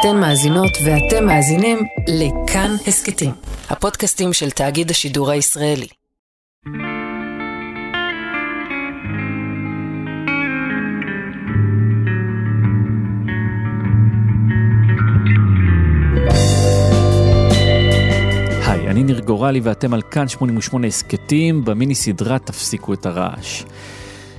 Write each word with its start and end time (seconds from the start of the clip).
אתן 0.00 0.20
מאזינות 0.20 0.78
ואתם 0.84 1.26
מאזינים 1.26 1.78
לכאן 2.08 2.70
הסכתים, 2.86 3.30
הפודקאסטים 3.70 4.32
של 4.32 4.50
תאגיד 4.50 4.90
השידור 4.90 5.30
הישראלי. 5.30 5.86
היי, 18.66 18.88
אני 18.88 19.02
ניר 19.02 19.20
גורלי 19.20 19.60
ואתם 19.60 19.94
על 19.94 20.02
כאן 20.02 20.28
88 20.28 20.86
הסכתים 20.86 21.64
במיני 21.64 21.94
סדרה 21.94 22.38
תפסיקו 22.38 22.94
את 22.94 23.06
הרעש. 23.06 23.62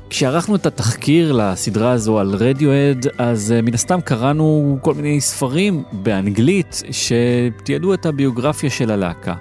כשערכנו 0.10 0.56
את 0.56 0.66
התחקיר 0.66 1.32
לסדרה 1.32 1.92
הזו 1.92 2.20
על 2.20 2.36
רדיואד, 2.36 3.08
אז 3.18 3.54
uh, 3.58 3.66
מן 3.66 3.74
הסתם 3.74 4.02
קראנו 4.02 4.78
כל 4.82 4.94
מיני 4.94 5.22
ספרים 5.22 5.84
באנגלית 5.92 6.84
שתיעדו 6.92 7.94
את 7.94 8.06
הביוגרפיה 8.06 8.70
של 8.70 8.92
הלהקה. 8.92 9.36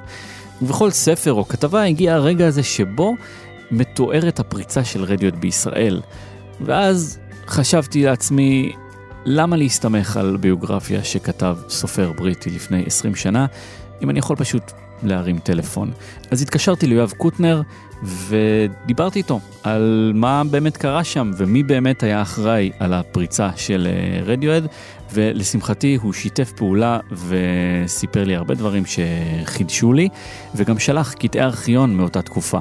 ובכל 0.63 0.91
ספר 0.91 1.33
או 1.33 1.49
כתבה 1.49 1.85
הגיע 1.85 2.15
הרגע 2.15 2.47
הזה 2.47 2.63
שבו 2.63 3.15
מתוארת 3.71 4.41
הפריצה 4.41 4.85
של 4.85 5.05
רדיואד 5.05 5.41
בישראל. 5.41 6.01
ואז 6.61 7.19
חשבתי 7.47 8.05
לעצמי, 8.05 8.73
למה 9.25 9.57
להסתמך 9.57 10.17
על 10.17 10.37
ביוגרפיה 10.37 11.05
שכתב 11.05 11.57
סופר 11.69 12.13
בריטי 12.13 12.51
לפני 12.51 12.85
20 12.87 13.15
שנה, 13.15 13.47
אם 14.03 14.11
אני 14.11 14.19
יכול 14.19 14.37
פשוט 14.37 14.73
להרים 15.03 15.39
טלפון. 15.39 15.91
אז 16.31 16.43
התקשרתי 16.43 16.87
ליואב 16.87 17.13
קוטנר 17.17 17.63
ודיברתי 18.03 19.19
איתו 19.19 19.41
על 19.63 20.13
מה 20.15 20.43
באמת 20.51 20.77
קרה 20.77 21.05
שם 21.05 21.31
ומי 21.37 21.63
באמת 21.63 22.03
היה 22.03 22.23
אחראי 22.23 22.71
על 22.79 22.95
הפריצה 22.95 23.51
של 23.57 23.89
רדיואד 24.25 24.67
ולשמחתי 25.13 25.99
הוא 26.03 26.13
שיתף 26.13 26.53
פעולה 26.53 26.99
וסיפר 27.13 28.25
לי 28.25 28.37
הרבה 28.37 28.55
דברים 28.55 28.83
שחידשו 28.87 29.93
לי 29.93 30.09
וגם 30.55 30.79
שלח 30.79 31.13
קטעי 31.13 31.41
ארכיון 31.41 31.97
מאותה 31.97 32.23
תקופה. 32.23 32.59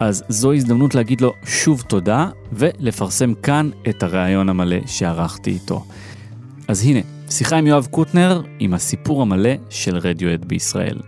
אז 0.00 0.24
זו 0.28 0.52
הזדמנות 0.52 0.94
להגיד 0.94 1.20
לו 1.20 1.32
שוב 1.44 1.82
תודה 1.88 2.28
ולפרסם 2.52 3.34
כאן 3.34 3.70
את 3.88 4.02
הריאיון 4.02 4.48
המלא 4.48 4.76
שערכתי 4.86 5.50
איתו. 5.50 5.84
אז 6.68 6.84
הנה, 6.84 7.00
שיחה 7.30 7.56
עם 7.56 7.66
יואב 7.66 7.88
קוטנר 7.90 8.42
עם 8.58 8.74
הסיפור 8.74 9.22
המלא 9.22 9.50
של 9.70 9.96
רדיואד 9.96 10.44
בישראל. 10.44 10.98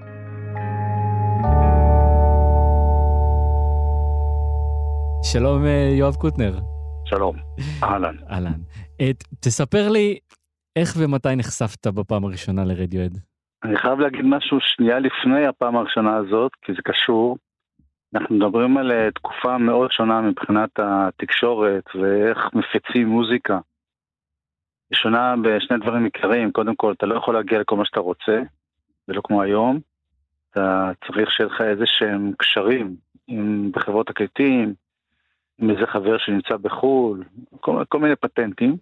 שלום 5.22 5.64
אה, 5.64 5.94
יואב 5.98 6.14
קוטנר. 6.14 6.52
שלום, 7.04 7.36
אהלן. 7.82 8.14
אהלן. 8.30 8.60
תספר 9.40 9.88
לי 9.88 10.18
איך 10.76 10.88
ומתי 10.98 11.36
נחשפת 11.36 11.86
בפעם 11.86 12.24
הראשונה 12.24 12.64
לרדיואד. 12.64 13.18
אני 13.64 13.76
חייב 13.76 13.98
להגיד 13.98 14.24
משהו 14.24 14.58
שנייה 14.60 14.98
לפני 14.98 15.46
הפעם 15.46 15.76
הראשונה 15.76 16.16
הזאת, 16.16 16.52
כי 16.62 16.72
זה 16.72 16.82
קשור. 16.84 17.36
אנחנו 18.14 18.36
מדברים 18.36 18.76
על 18.76 18.92
אה, 18.92 19.10
תקופה 19.10 19.58
מאוד 19.58 19.92
שונה 19.92 20.20
מבחינת 20.20 20.70
התקשורת 20.78 21.84
ואיך 21.94 22.38
מפיצים 22.54 23.08
מוזיקה. 23.08 23.58
היא 24.90 24.96
שונה 24.96 25.34
בשני 25.42 25.78
דברים 25.78 26.04
עיקריים, 26.04 26.52
קודם 26.52 26.76
כל 26.76 26.92
אתה 26.92 27.06
לא 27.06 27.14
יכול 27.14 27.34
להגיע 27.34 27.60
לכל 27.60 27.76
מה 27.76 27.84
שאתה 27.84 28.00
רוצה, 28.00 28.42
זה 29.06 29.12
לא 29.12 29.20
כמו 29.24 29.42
היום. 29.42 29.80
אתה 30.50 30.90
צריך 31.06 31.30
שיהיה 31.30 31.50
לך 31.50 31.60
איזה 31.60 31.84
שהם 31.86 32.32
קשרים 32.38 32.96
עם, 33.28 33.72
בחברות 33.72 34.06
תקליטים, 34.06 34.74
עם 35.58 35.70
איזה 35.70 35.86
חבר 35.86 36.18
שנמצא 36.18 36.56
בחו"ל, 36.56 37.24
כל, 37.60 37.84
כל 37.88 37.98
מיני 37.98 38.16
פטנטים. 38.16 38.76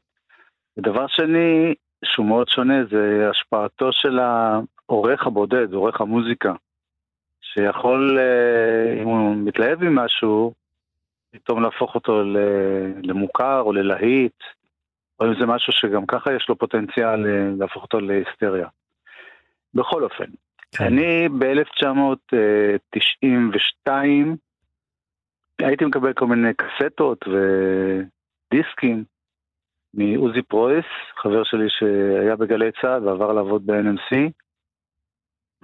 ודבר 0.76 1.06
שני, 1.06 1.74
שהוא 2.04 2.26
מאוד 2.26 2.48
שונה, 2.48 2.84
זה 2.90 3.28
השפעתו 3.30 3.92
של 3.92 4.18
העורך 4.18 5.26
הבודד, 5.26 5.72
עורך 5.72 6.00
המוזיקה, 6.00 6.52
שיכול, 7.40 8.18
אה, 8.18 9.02
אם 9.02 9.08
הוא 9.08 9.36
מתלהב 9.36 9.84
ממשהו, 9.84 10.52
פתאום 11.30 11.62
להפוך 11.62 11.94
אותו 11.94 12.22
למוכר 13.02 13.60
או 13.60 13.72
ללהיט, 13.72 14.42
או 15.20 15.26
אם 15.26 15.40
זה 15.40 15.46
משהו 15.46 15.72
שגם 15.72 16.06
ככה 16.06 16.32
יש 16.32 16.48
לו 16.48 16.58
פוטנציאל 16.58 17.26
אה, 17.26 17.50
להפוך 17.58 17.82
אותו 17.82 18.00
להיסטריה. 18.00 18.68
בכל 19.74 20.04
אופן, 20.04 20.24
כן. 20.72 20.84
אני 20.84 21.28
ב-1992, 21.28 23.88
הייתי 25.64 25.84
מקבל 25.84 26.12
כל 26.12 26.26
מיני 26.26 26.48
קסטות 26.54 27.18
ודיסקים 27.28 29.04
מעוזי 29.94 30.42
פרויס, 30.42 30.84
חבר 31.16 31.44
שלי 31.44 31.66
שהיה 31.68 32.36
בגלי 32.36 32.70
צה"ל 32.80 33.08
ועבר 33.08 33.32
לעבוד 33.32 33.66
ב-NMC, 33.66 34.30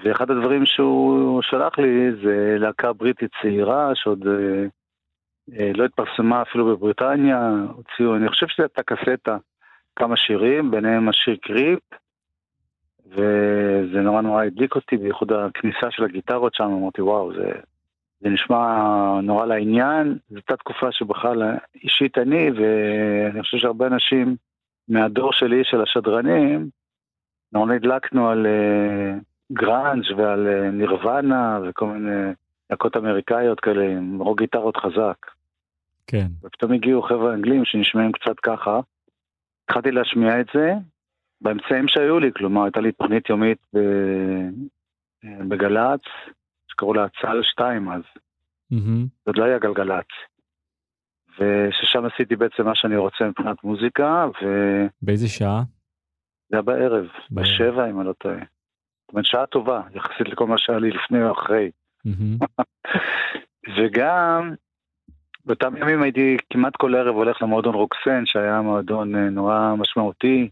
ואחד 0.04 0.30
הדברים 0.30 0.66
שהוא 0.66 1.42
שלח 1.42 1.78
לי 1.78 2.12
זה 2.24 2.56
להקה 2.58 2.92
בריטית 2.92 3.30
צעירה 3.42 3.90
שעוד 3.94 4.26
אה, 4.26 4.64
אה, 5.58 5.72
לא 5.74 5.84
התפרסמה 5.84 6.42
אפילו 6.42 6.66
בבריטניה, 6.66 7.50
הוציאו, 7.72 8.16
אני 8.16 8.28
חושב 8.28 8.46
שזו 8.48 8.62
הייתה 8.62 8.82
קסטה, 8.82 9.36
כמה 9.96 10.16
שירים, 10.16 10.70
ביניהם 10.70 11.08
השיר 11.08 11.36
קריפ, 11.42 11.80
וזה 13.06 14.00
נורא 14.00 14.20
נורא 14.20 14.44
הדליק 14.44 14.74
אותי, 14.74 14.96
בייחוד 14.96 15.32
הכניסה 15.32 15.90
של 15.90 16.04
הגיטרות 16.04 16.54
שם, 16.54 16.64
אמרתי 16.64 17.02
וואו, 17.02 17.34
זה 17.34 17.52
זה 18.20 18.28
נשמע 18.28 19.20
נורא 19.22 19.46
לעניין, 19.46 20.18
זו 20.28 20.36
הייתה 20.36 20.56
תקופה 20.56 20.92
שבכלל 20.92 21.42
אישית 21.74 22.18
אני, 22.18 22.50
ואני 22.50 23.42
חושב 23.42 23.58
שהרבה 23.58 23.86
אנשים 23.86 24.36
מהדור 24.88 25.32
שלי, 25.32 25.64
של 25.64 25.82
השדרנים, 25.82 26.68
נורא 27.52 27.74
נדלקנו 27.74 28.28
על 28.28 28.46
uh, 28.46 29.22
גראנג' 29.52 30.04
ועל 30.16 30.46
uh, 30.46 30.70
נירוונה 30.70 31.58
וכל 31.62 31.86
מיני 31.86 32.32
להקות 32.70 32.96
אמריקאיות 32.96 33.60
כאלה 33.60 33.84
עם 33.84 34.18
רוק 34.22 34.38
גיטרות 34.38 34.76
חזק. 34.76 35.16
כן. 36.06 36.26
ופתאום 36.42 36.72
הגיעו 36.72 37.02
חבר'ה 37.02 37.34
אנגלים 37.34 37.64
שנשמעים 37.64 38.12
קצת 38.12 38.40
ככה. 38.42 38.80
התחלתי 39.64 39.90
להשמיע 39.90 40.40
את 40.40 40.46
זה 40.54 40.72
באמצעים 41.40 41.88
שהיו 41.88 42.18
לי, 42.18 42.32
כלומר 42.32 42.64
הייתה 42.64 42.80
לי 42.80 42.92
תוכנית 42.92 43.30
יומית 43.30 43.58
בגל"צ, 45.24 46.00
שקראו 46.76 46.94
לה 46.94 47.06
צה"ל 47.20 47.42
2 47.42 47.88
אז. 47.88 48.02
Mm-hmm. 48.72 49.06
זה 49.26 49.32
לא 49.34 49.44
היה 49.44 49.58
גלגלצ. 49.58 50.06
וששם 51.38 52.04
עשיתי 52.04 52.36
בעצם 52.36 52.64
מה 52.64 52.74
שאני 52.74 52.96
רוצה 52.96 53.24
מבחינת 53.24 53.64
מוזיקה, 53.64 54.26
ו... 54.42 54.46
באיזה 55.02 55.28
שעה? 55.28 55.62
זה 56.48 56.56
היה 56.56 56.62
בערב, 56.62 56.90
בערב. 56.90 57.06
בשבע 57.30 57.90
אם 57.90 58.00
אני 58.00 58.08
לא 58.08 58.12
טועה. 58.12 58.36
זאת 58.36 59.12
אומרת, 59.12 59.24
שעה 59.24 59.46
טובה, 59.46 59.80
יחסית 59.94 60.28
לכל 60.28 60.46
מה 60.46 60.58
שהיה 60.58 60.78
לי 60.78 60.90
לפני 60.90 61.22
או 61.22 61.32
אחרי. 61.32 61.70
Mm-hmm. 62.06 62.62
וגם, 63.76 64.54
באותם 65.44 65.76
ימים 65.76 66.02
הייתי 66.02 66.36
כמעט 66.50 66.76
כל 66.76 66.94
ערב 66.94 67.14
הולך 67.14 67.42
למועדון 67.42 67.74
רוקסן, 67.74 68.26
שהיה 68.26 68.60
מועדון 68.60 69.14
אה, 69.14 69.30
נורא 69.30 69.74
משמעותי. 69.78 70.48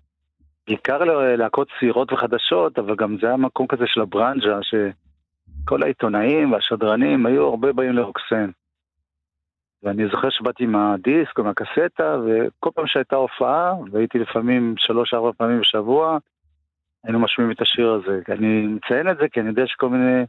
בעיקר 0.66 0.98
ללהקות 1.04 1.68
צעירות 1.80 2.12
וחדשות, 2.12 2.78
אבל 2.78 2.96
גם 2.96 3.16
זה 3.20 3.26
היה 3.26 3.36
מקום 3.36 3.66
כזה 3.66 3.84
של 3.86 4.00
הברנז'ה, 4.00 4.58
ש... 4.62 4.74
כל 5.64 5.82
העיתונאים 5.82 6.52
והשדרנים 6.52 7.26
היו 7.26 7.46
הרבה 7.46 7.72
באים 7.72 7.92
לרוקסן. 7.92 8.50
ואני 9.82 10.08
זוכר 10.08 10.30
שבאתי 10.30 10.64
עם 10.64 10.76
הדיסק 10.76 11.38
או 11.38 11.44
מהקסטה, 11.44 12.16
וכל 12.26 12.70
פעם 12.74 12.86
שהייתה 12.86 13.16
הופעה, 13.16 13.72
והייתי 13.92 14.18
לפעמים 14.18 14.74
שלוש-ארבע 14.78 15.30
פעמים 15.36 15.60
בשבוע, 15.60 16.18
היינו 17.04 17.18
משמיעים 17.18 17.52
את 17.52 17.60
השיר 17.60 17.90
הזה. 17.92 18.20
אני 18.28 18.66
מציין 18.66 19.10
את 19.10 19.16
זה 19.16 19.28
כי 19.32 19.40
אני 19.40 19.48
יודע 19.48 19.62
שכל 19.66 19.88
מיני 19.88 20.24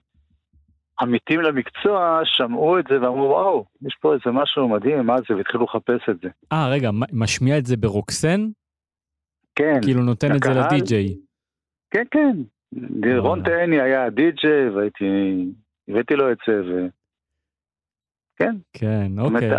עמיתים 1.01 1.41
למקצוע 1.41 2.21
שמעו 2.23 2.79
את 2.79 2.85
זה 2.89 3.01
ואמרו, 3.01 3.29
וואו, 3.29 3.65
יש 3.87 3.95
פה 4.01 4.13
איזה 4.13 4.31
משהו 4.31 4.69
מדהים, 4.69 5.05
מה 5.05 5.15
זה, 5.29 5.35
והתחילו 5.35 5.63
לחפש 5.63 6.09
את 6.09 6.19
זה. 6.21 6.29
אה, 6.51 6.69
רגע, 6.69 6.89
משמיע 7.13 7.57
את 7.57 7.65
זה 7.65 7.77
ברוקסן? 7.77 8.47
כן. 9.55 9.81
כאילו 9.81 10.01
נותן 10.01 10.35
את 10.35 10.43
זה 10.43 10.49
לדי-ג'יי. 10.49 11.17
כן, 11.91 12.03
כן, 12.11 12.37
רון 13.17 13.43
תהני 13.43 13.81
היה 13.81 14.09
די-ג'יי 14.09 14.69
והייתי, 14.69 15.05
הבאתי 15.87 16.15
לו 16.15 16.31
את 16.31 16.37
זה 16.47 16.61
ו... 16.63 16.87
כן. 18.35 18.55
כן, 18.73 19.11
אוקיי. 19.19 19.51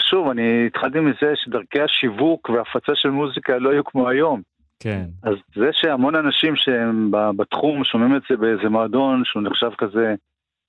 שוב, 0.00 0.28
אני 0.28 0.66
התחלתי 0.66 1.00
מזה 1.00 1.32
שדרכי 1.34 1.80
השיווק 1.80 2.50
והפצה 2.50 2.92
של 2.94 3.10
מוזיקה 3.10 3.58
לא 3.58 3.70
היו 3.70 3.84
כמו 3.84 4.08
היום. 4.08 4.42
כן. 4.80 5.04
אז 5.22 5.34
זה 5.54 5.68
שהמון 5.72 6.14
אנשים 6.14 6.56
שהם 6.56 7.10
בתחום 7.36 7.84
שומעים 7.84 8.16
את 8.16 8.22
זה 8.30 8.36
באיזה 8.36 8.68
מועדון 8.68 9.22
שהוא 9.24 9.42
נחשב 9.42 9.70
כזה 9.78 10.14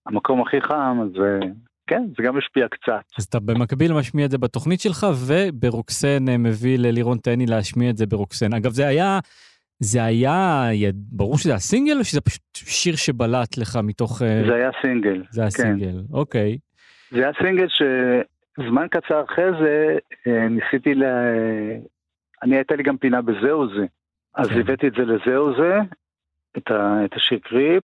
המקום 0.06 0.42
הכי 0.42 0.62
חם, 0.62 0.98
אז 1.02 1.22
כן, 1.88 2.04
זה 2.18 2.24
גם 2.24 2.38
משפיע 2.38 2.68
קצת. 2.68 3.04
אז 3.18 3.24
אתה 3.24 3.40
במקביל 3.40 3.94
משמיע 3.94 4.26
את 4.26 4.32
זה 4.32 4.38
בתוכנית 4.38 4.80
שלך, 4.80 5.08
וברוקסן 5.28 6.30
אה, 6.30 6.38
מביא 6.38 6.78
ללירון 6.80 7.18
תהני 7.18 7.46
להשמיע 7.46 7.90
את 7.90 7.98
זה 7.98 8.06
ברוקסן. 8.06 8.54
אגב, 8.54 8.72
זה 8.72 8.88
היה 8.88 9.20
זה 9.84 10.04
היה, 10.04 10.70
ברור 10.96 11.38
שזה 11.38 11.54
הסינגל 11.54 11.98
או 12.00 12.04
שזה 12.04 12.22
פשוט 12.22 12.42
שיר 12.56 12.96
שבלט 12.96 13.58
לך 13.58 13.80
מתוך... 13.84 14.22
אה, 14.22 14.44
זה 14.48 14.56
היה 14.56 14.70
סינגל. 14.82 15.24
זה 15.30 15.42
היה 15.42 15.52
כן. 15.52 15.64
סינגל, 15.64 16.02
אוקיי. 16.14 16.58
זה 17.12 17.20
היה 17.20 17.32
סינגל 17.42 17.68
שזמן 17.68 18.88
קצר 18.92 19.24
אחרי 19.24 19.46
זה 19.62 19.98
אה, 20.28 20.48
ניסיתי 20.50 20.96
ל... 20.96 21.04
אני 22.44 22.56
הייתה 22.56 22.76
לי 22.76 22.84
גם 22.84 22.98
פינה 22.98 23.22
בזהו 23.22 23.68
זה. 23.76 23.86
אז 24.36 24.48
כן. 24.48 24.60
הבאתי 24.60 24.88
את 24.88 24.94
זה 24.94 25.02
לזהו 25.02 25.56
זה, 25.58 25.78
את, 26.58 26.72
ה, 26.72 27.06
את 27.06 27.14
השיר 27.14 27.40
קריפ. 27.44 27.84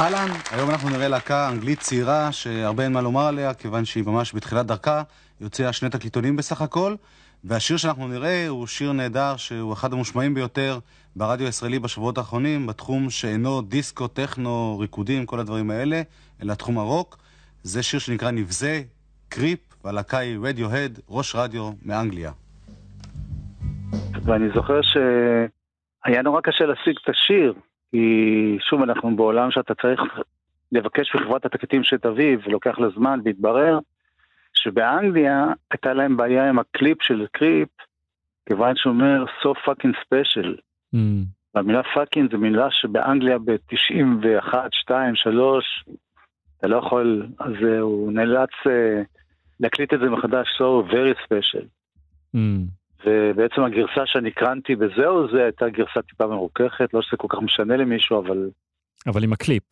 אהלן, 0.00 0.28
היום 0.52 0.70
אנחנו 0.70 0.90
נראה 0.90 1.08
להקה 1.08 1.48
אנגלית 1.52 1.78
צעירה 1.78 2.32
שהרבה 2.32 2.84
אין 2.84 2.92
מה 2.92 3.00
לומר 3.00 3.26
עליה, 3.26 3.54
כיוון 3.54 3.84
שהיא 3.84 4.04
ממש 4.06 4.34
בתחילת 4.34 4.66
דרכה, 4.66 5.02
היא 5.40 5.46
הוציאה 5.46 5.72
שני 5.72 5.90
תקליטונים 5.90 6.36
בסך 6.36 6.62
הכל, 6.62 6.94
והשיר 7.44 7.76
שאנחנו 7.76 8.08
נראה 8.08 8.48
הוא 8.48 8.66
שיר 8.66 8.92
נהדר 8.92 9.36
שהוא 9.36 9.72
אחד 9.72 9.92
המושמעים 9.92 10.34
ביותר 10.34 10.78
ברדיו 11.16 11.46
הישראלי 11.46 11.78
בשבועות 11.78 12.18
האחרונים, 12.18 12.66
בתחום 12.66 13.10
שאינו 13.10 13.62
דיסקו, 13.62 14.08
טכנו, 14.08 14.78
ריקודים, 14.78 15.26
כל 15.26 15.40
הדברים 15.40 15.70
האלה, 15.70 16.02
אלא 16.42 16.54
תחום 16.54 16.78
הרוק. 16.78 17.18
זה 17.62 17.82
שיר 17.82 18.00
שנקרא 18.00 18.30
נבזה, 18.30 18.82
קריפ, 19.28 19.58
והלהקה 19.84 20.18
היא 20.18 20.38
רדיוהד, 20.42 21.00
ראש 21.08 21.34
רדיו 21.34 21.70
מאנגליה. 21.84 22.32
ואני 24.24 24.48
זוכר 24.54 24.80
שהיה 24.82 26.22
נורא 26.22 26.40
קשה 26.40 26.64
להשיג 26.64 26.96
את 27.04 27.08
השיר, 27.08 27.54
כי 27.90 28.58
שוב, 28.60 28.82
אנחנו 28.82 29.16
בעולם 29.16 29.50
שאתה 29.50 29.74
צריך 29.74 30.00
לבקש 30.72 31.14
מחברת 31.14 31.44
התקליטים 31.44 31.84
שתביא, 31.84 32.36
ולוקח 32.46 32.78
לה 32.78 32.88
זמן, 32.96 33.20
והתברר 33.24 33.78
שבאנגליה 34.62 35.46
הייתה 35.70 35.92
להם 35.92 36.16
בעיה 36.16 36.48
עם 36.48 36.58
הקליפ 36.58 37.02
של 37.02 37.26
Creep, 37.32 37.68
כיוון 38.48 38.76
שאומר 38.76 39.24
so 39.24 39.48
fucking 39.66 39.94
special. 40.04 40.60
Mm, 40.94 40.98
והמילה 41.54 41.82
fucking 41.94 42.32
זו 42.32 42.38
מילה 42.38 42.68
שבאנגליה 42.70 43.38
ב-91, 43.38 44.54
2, 44.72 45.16
3, 45.16 45.84
אתה 46.58 46.66
לא 46.66 46.76
יכול, 46.76 47.26
אז 47.38 47.52
אה, 47.68 47.80
הוא 47.80 48.12
נאלץ 48.12 48.50
אה, 48.66 49.02
להקליט 49.60 49.94
את 49.94 49.98
זה 49.98 50.10
מחדש, 50.10 50.48
so 50.58 50.92
very 50.92 51.24
special. 51.24 51.64
mm, 52.36 52.38
ובעצם 53.06 53.62
הגרסה 53.62 54.02
שאני 54.06 54.28
הקרנתי 54.28 54.76
בזהו 54.76 55.30
זה 55.32 55.44
הייתה 55.44 55.68
גרסה 55.68 56.02
טיפה 56.02 56.26
מרוככת, 56.26 56.94
לא 56.94 57.02
שזה 57.02 57.16
כל 57.16 57.28
כך 57.30 57.42
משנה 57.42 57.76
למישהו, 57.76 58.18
אבל 58.18 58.50
אבל 59.06 59.24
עם 59.24 59.32
הקליפ 59.32 59.62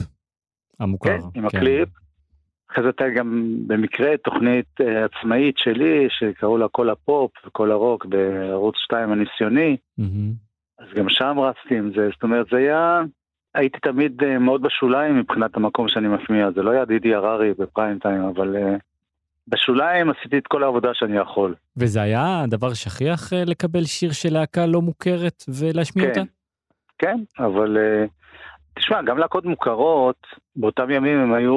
המוכר. 0.81 1.10
כן, 1.10 1.38
עם 1.38 1.46
הקליפ. 1.46 1.88
אחרי 2.72 2.82
זה 2.84 2.88
הייתה 2.88 3.20
גם 3.20 3.55
במקרה 3.67 4.17
תוכנית 4.25 4.81
אה, 4.81 5.05
עצמאית 5.05 5.58
שלי, 5.58 6.08
שקראו 6.11 6.58
לה 6.58 6.69
כל 6.69 6.90
הפופ 6.90 7.31
וכל 7.46 7.70
הרוק 7.70 8.06
בערוץ 8.06 8.75
2 8.76 9.12
הניסיוני, 9.12 9.76
מהמם. 9.99 10.32
אז 10.78 10.87
גם 10.94 11.08
שם 11.08 11.37
רצתי 11.38 11.78
עם 11.78 11.90
זה, 11.96 12.08
זאת 12.12 12.22
אומרת 12.22 12.46
זה 12.50 12.56
היה, 12.56 13.00
הייתי 13.55 13.78
תמיד 13.78 14.22
אה, 14.22 14.38
מאוד 14.38 14.62
בשוליים 14.62 15.19
מבחינת 15.19 15.56
המקום 15.56 15.88
שאני 15.88 16.08
משמיע, 16.08 16.50
זה 16.50 16.62
לא 16.62 16.70
היה 16.70 16.84
דידי 16.84 17.14
הררי 17.14 17.52
בפריים 17.58 17.99
טיים, 17.99 18.22
אבל 18.22 18.56
אה, 18.56 18.76
בשוליים 19.49 20.11
עשיתי 20.11 20.38
את 20.38 20.46
כל 20.46 20.62
העבודה 20.62 20.90
שאני 20.94 21.16
יכול. 21.16 21.55
וזה 21.76 22.02
היה 22.02 22.44
דבר 22.49 22.75
שכיח 22.75 23.32
לקבל 23.46 23.84
שיר 23.84 24.12
של 24.12 24.32
להקה 24.32 24.66
לא 24.66 24.82
מוכרת 24.82 25.44
ולהשמיע 25.49 26.05
כן. 26.05 26.20
אותה? 26.20 26.31
כן, 26.99 27.16
אבל 27.38 27.76
תשמע, 28.81 29.03
גם 29.03 29.19
להקות 29.19 29.44
מוכרות, 29.44 30.27
באותם 30.56 30.91
ימים 30.91 31.19
הם 31.19 31.32
היו 31.32 31.55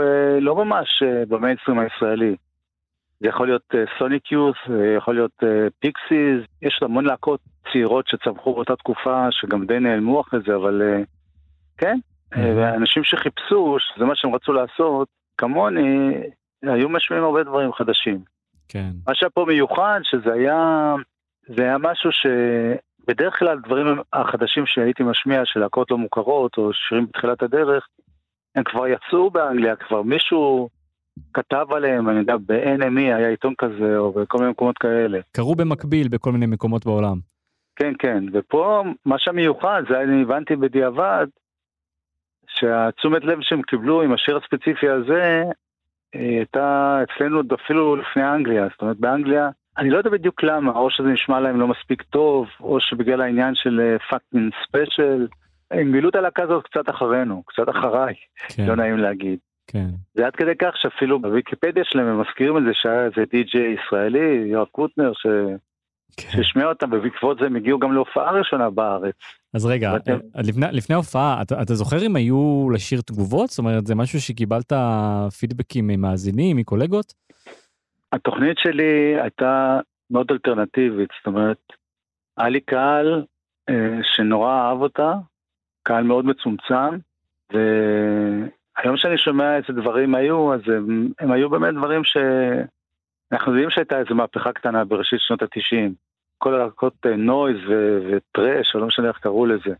אה, 0.00 0.40
לא 0.40 0.54
ממש 0.54 1.02
אה, 1.02 1.22
במיינסטרים 1.28 1.78
הישראלי. 1.78 2.36
זה 3.20 3.28
יכול 3.28 3.46
להיות 3.46 3.74
סוניק 3.98 4.32
יוס, 4.32 4.56
יכול 4.96 5.14
להיות 5.14 5.42
פיקסיס, 5.80 6.40
יש 6.62 6.78
המון 6.82 7.04
להקות 7.04 7.40
צעירות 7.72 8.08
שצמחו 8.08 8.54
באותה 8.54 8.76
תקופה, 8.76 9.26
שגם 9.30 9.66
די 9.66 9.80
נעלמו 9.80 10.20
אחרי 10.20 10.40
זה, 10.46 10.56
אבל 10.56 10.82
אה, 10.82 11.02
כן. 11.78 11.98
אה, 12.36 12.74
אנשים 12.74 13.04
שחיפשו, 13.04 13.76
שזה 13.78 14.04
מה 14.04 14.12
שהם 14.16 14.34
רצו 14.34 14.52
לעשות, 14.52 15.08
כמוני, 15.38 16.14
היו 16.62 16.88
משמיעים 16.88 17.24
הרבה 17.24 17.42
דברים 17.42 17.72
חדשים. 17.72 18.18
כן. 18.68 18.90
מה 19.08 19.14
שהיה 19.14 19.30
פה 19.30 19.44
מיוחד, 19.48 20.00
שזה 20.02 20.32
היה, 20.32 20.94
זה 21.48 21.62
היה 21.62 21.78
משהו 21.78 22.10
שבדרך 23.06 23.38
כלל 23.38 23.58
דברים 23.64 23.86
החדשים 24.12 24.66
שהייתי 24.66 25.02
משמיע, 25.02 25.42
של 25.44 25.60
להקות 25.60 25.90
לא 25.90 25.98
מוכרות, 25.98 26.58
או 26.58 26.72
שירים 26.72 27.06
בתחילת 27.06 27.42
הדרך, 27.42 27.88
הם 28.54 28.64
כבר 28.64 28.86
יצאו 28.86 29.30
באנגליה, 29.30 29.76
כבר 29.76 30.02
מישהו 30.02 30.68
כתב 31.34 31.66
עליהם, 31.70 32.08
אני 32.08 32.18
יודע, 32.18 32.36
ב-NME 32.36 33.00
היה 33.00 33.28
עיתון 33.28 33.54
כזה, 33.58 33.98
או 33.98 34.12
בכל 34.12 34.38
מיני 34.38 34.50
מקומות 34.50 34.78
כאלה. 34.78 35.18
קרו 35.32 35.54
במקביל 35.54 36.08
בכל 36.08 36.32
מיני 36.32 36.46
מקומות 36.46 36.86
בעולם. 36.86 37.18
כן, 37.76 37.92
כן, 37.98 38.24
ופה 38.32 38.84
מה 39.04 39.18
שהמיוחד, 39.18 39.82
זה 39.88 40.00
אני 40.00 40.22
הבנתי 40.22 40.56
בדיעבד, 40.56 41.26
שהתשומת 42.48 43.24
לב 43.24 43.38
שהם 43.40 43.62
קיבלו 43.62 44.02
עם 44.02 44.12
השיר 44.12 44.36
הספציפי 44.36 44.88
הזה, 44.88 45.42
אה, 46.14 46.20
הייתה 46.20 46.98
אצלנו 47.02 47.36
עוד 47.36 47.52
אפילו 47.52 47.96
לפני 47.96 48.28
אנגליה, 48.28 48.68
זאת 48.72 48.82
אומרת 48.82 48.96
באנגליה, 48.96 49.48
אני 49.78 49.90
לא 49.90 49.98
יודע 49.98 50.10
בדיוק 50.10 50.42
למה, 50.42 50.72
או 50.72 50.90
שזה 50.90 51.08
נשמע 51.08 51.40
להם 51.40 51.60
לא 51.60 51.68
מספיק 51.68 52.02
טוב, 52.02 52.46
או 52.60 52.80
שבגלל 52.80 53.20
העניין 53.20 53.54
של 53.54 53.96
fucking 54.10 54.52
special, 54.68 55.26
הם 55.70 55.92
גילו 55.92 56.08
את 56.08 56.14
הלהקה 56.14 56.42
הזאת 56.42 56.64
קצת 56.64 56.90
אחרינו, 56.90 57.42
קצת 57.46 57.68
אחריי, 57.68 58.14
כן, 58.48 58.66
לא 58.66 58.76
נעים 58.76 58.96
להגיד. 58.98 59.38
כן. 59.66 59.86
זה 60.14 60.26
עד 60.26 60.36
כדי 60.36 60.52
כך 60.58 60.74
שאפילו 60.76 61.20
בוויקיפדיה 61.22 61.84
שלהם 61.86 62.06
הם 62.06 62.20
מזכירים 62.20 62.56
את 62.58 62.62
זה 62.62 62.70
שהיה 62.74 63.04
איזה 63.04 63.24
די.ג'יי 63.30 63.74
ישראלי, 63.86 64.44
יואב 64.52 64.66
קוטנר, 64.72 65.12
ש... 65.14 65.26
כן. 66.16 66.28
שהשמיע 66.30 66.66
אותם, 66.66 66.86
ובעקבות 66.92 67.38
זה 67.40 67.46
הם 67.46 67.56
הגיעו 67.56 67.78
גם 67.78 67.92
להופעה 67.92 68.30
ראשונה 68.32 68.70
בארץ. 68.70 69.14
אז 69.54 69.66
רגע, 69.66 69.90
ואתם- 69.94 70.12
אה, 70.36 70.42
לפני, 70.44 70.66
לפני 70.72 70.94
ההופעה, 70.94 71.42
אתה, 71.42 71.62
אתה 71.62 71.74
זוכר 71.74 72.06
אם 72.06 72.16
היו 72.16 72.68
לשיר 72.74 73.00
תגובות? 73.00 73.48
זאת 73.50 73.58
אומרת, 73.58 73.86
זה 73.86 73.94
משהו 73.94 74.20
שקיבלת 74.20 74.72
פידבקים 75.38 75.86
ממאזינים, 75.86 76.56
מקולגות? 76.56 77.12
התוכנית 78.16 78.58
שלי 78.58 79.20
הייתה 79.20 79.80
מאוד 80.10 80.26
אלטרנטיבית, 80.30 81.08
זאת 81.18 81.26
אומרת, 81.26 81.58
היה 82.36 82.48
לי 82.48 82.60
קהל 82.60 83.24
אה, 83.68 83.98
שנורא 84.02 84.52
אהב 84.52 84.80
אותה, 84.80 85.12
קהל 85.82 86.04
מאוד 86.04 86.24
מצומצם, 86.24 86.96
והיום 87.52 88.96
שאני 88.96 89.18
שומע 89.18 89.56
איזה 89.56 89.80
דברים 89.80 90.14
היו, 90.14 90.54
אז 90.54 90.60
הם, 90.66 91.08
הם 91.20 91.32
היו 91.32 91.50
באמת 91.50 91.74
דברים 91.74 92.04
ש... 92.04 92.16
אנחנו 93.32 93.52
יודעים 93.52 93.70
שהייתה 93.70 93.98
איזו 93.98 94.14
מהפכה 94.14 94.52
קטנה 94.52 94.84
בראשית 94.84 95.20
שנות 95.20 95.42
התשעים. 95.42 95.94
כל 96.38 96.54
הלהקות 96.54 97.06
נויז 97.06 97.56
וטרש, 98.10 98.74
או 98.74 98.80
לא 98.80 98.86
משנה 98.86 99.08
איך 99.08 99.18
קראו 99.18 99.46
לזה. 99.46 99.74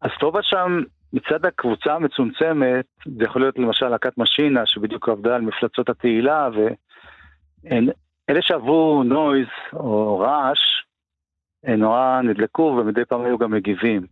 אז 0.00 0.10
פה 0.20 0.32
ושם, 0.38 0.82
מצד 1.12 1.46
הקבוצה 1.46 1.94
המצומצמת, 1.94 2.86
זה 3.18 3.24
יכול 3.24 3.42
להיות 3.42 3.58
למשל 3.58 3.88
להקת 3.88 4.18
משינה, 4.18 4.66
שבדיוק 4.66 5.08
עבדה 5.08 5.36
על 5.36 5.40
מפלצות 5.42 5.88
התהילה, 5.88 6.48
ואלה 7.70 8.42
שעברו 8.42 9.02
נויז 9.04 9.46
או 9.72 10.18
רעש, 10.18 10.58
הם 11.64 11.80
נורא 11.80 12.20
נדלקו 12.22 12.62
ומדי 12.62 13.04
פעם 13.04 13.24
היו 13.24 13.38
גם 13.38 13.50
מגיבים. 13.50 14.06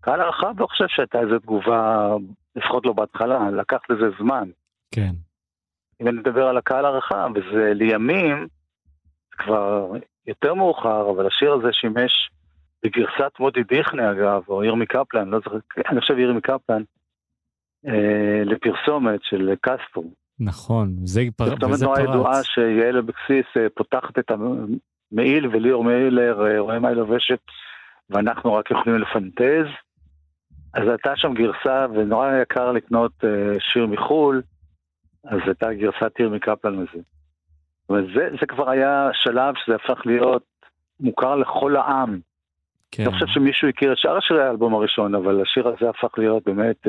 קהל 0.00 0.20
הרחב 0.20 0.60
לא 0.60 0.66
חושב 0.66 0.84
שהייתה 0.88 1.20
איזו 1.20 1.38
תגובה, 1.38 2.14
לפחות 2.56 2.86
לא 2.86 2.92
בהתחלה, 2.92 3.50
לקח 3.50 3.80
לזה 3.90 4.10
זמן. 4.18 4.48
כן. 4.94 5.12
אם 6.00 6.08
אני 6.08 6.16
מדבר 6.16 6.46
על 6.46 6.56
הקהל 6.56 6.84
הרחב, 6.84 7.30
וזה 7.34 7.72
לימים, 7.74 8.46
זה 9.30 9.36
כבר 9.38 9.92
יותר 10.26 10.54
מאוחר, 10.54 11.10
אבל 11.10 11.26
השיר 11.26 11.52
הזה 11.52 11.68
שימש 11.72 12.30
בגרסת 12.84 13.32
מודי 13.40 13.62
דיכנה 13.62 14.10
אגב, 14.10 14.42
או 14.48 14.64
ירמי 14.64 14.86
קפלן, 14.86 15.28
לא 15.28 15.38
זוכר, 15.38 15.58
אני 15.90 16.00
חושב 16.00 16.18
ירמי 16.18 16.40
קפלן, 16.40 16.82
אה, 17.86 18.42
לפרסומת 18.44 19.20
של 19.22 19.54
קסטרו. 19.60 20.10
נכון, 20.40 20.94
זה 21.04 21.20
פר... 21.36 21.44
פרסומת 21.44 21.72
וזה 21.72 21.84
נורא 21.84 22.00
ידועה 22.00 22.32
פרץ. 22.32 22.44
שיעל 22.44 22.98
אבקסיס 22.98 23.46
אה, 23.56 23.66
פותחת 23.74 24.18
את 24.18 24.30
המעיל 24.30 25.46
וליאור 25.46 25.84
מיילר 25.84 26.46
אה, 26.46 26.60
רואה 26.60 26.78
מה 26.78 26.88
היא 26.88 26.96
לובשת, 26.96 27.40
ואנחנו 28.10 28.54
רק 28.54 28.70
יכולים 28.70 28.98
לפנטז. 28.98 29.66
אז 30.74 30.88
הייתה 30.88 31.16
שם 31.16 31.34
גרסה, 31.34 31.86
ונורא 31.94 32.32
יקר 32.42 32.72
לקנות 32.72 33.12
אה, 33.24 33.60
שיר 33.60 33.86
מחו"ל, 33.86 34.42
אז 35.24 35.40
הייתה 35.46 35.72
גרסת 35.74 36.12
ירמי 36.20 36.40
קפלן 36.40 36.74
לזה. 36.74 36.86
זאת 36.92 37.90
אומרת, 37.90 38.04
זה, 38.40 38.46
כבר 38.46 38.70
היה 38.70 39.08
שלב 39.12 39.54
שזה 39.64 39.74
הפך 39.74 40.06
להיות 40.06 40.42
מוכר 41.00 41.36
לכל 41.36 41.76
העם. 41.76 42.18
כן. 42.90 43.02
אני 43.02 43.12
לא 43.12 43.18
חושב 43.18 43.26
שמישהו 43.26 43.68
הכיר 43.68 43.92
את 43.92 43.98
שאר 43.98 44.16
השירי 44.16 44.42
האלבום 44.42 44.74
הראשון, 44.74 45.14
אבל 45.14 45.42
השיר 45.42 45.68
הזה 45.68 45.90
הפך 45.90 46.18
להיות 46.18 46.44
באמת 46.44 46.86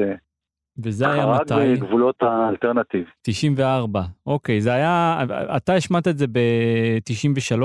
וזה 0.78 1.12
היה 1.12 1.24
חרג 1.24 1.42
מתי? 1.42 1.76
בגבולות 1.76 2.24
האלטרנטיב. 2.24 3.06
94. 3.22 4.02
אוקיי, 4.26 4.62
זה 4.62 4.74
היה, 4.74 5.18
אתה 5.58 5.74
השמעת 5.74 6.08
את 6.08 6.18
זה 6.18 6.28
ב-93, 6.28 7.64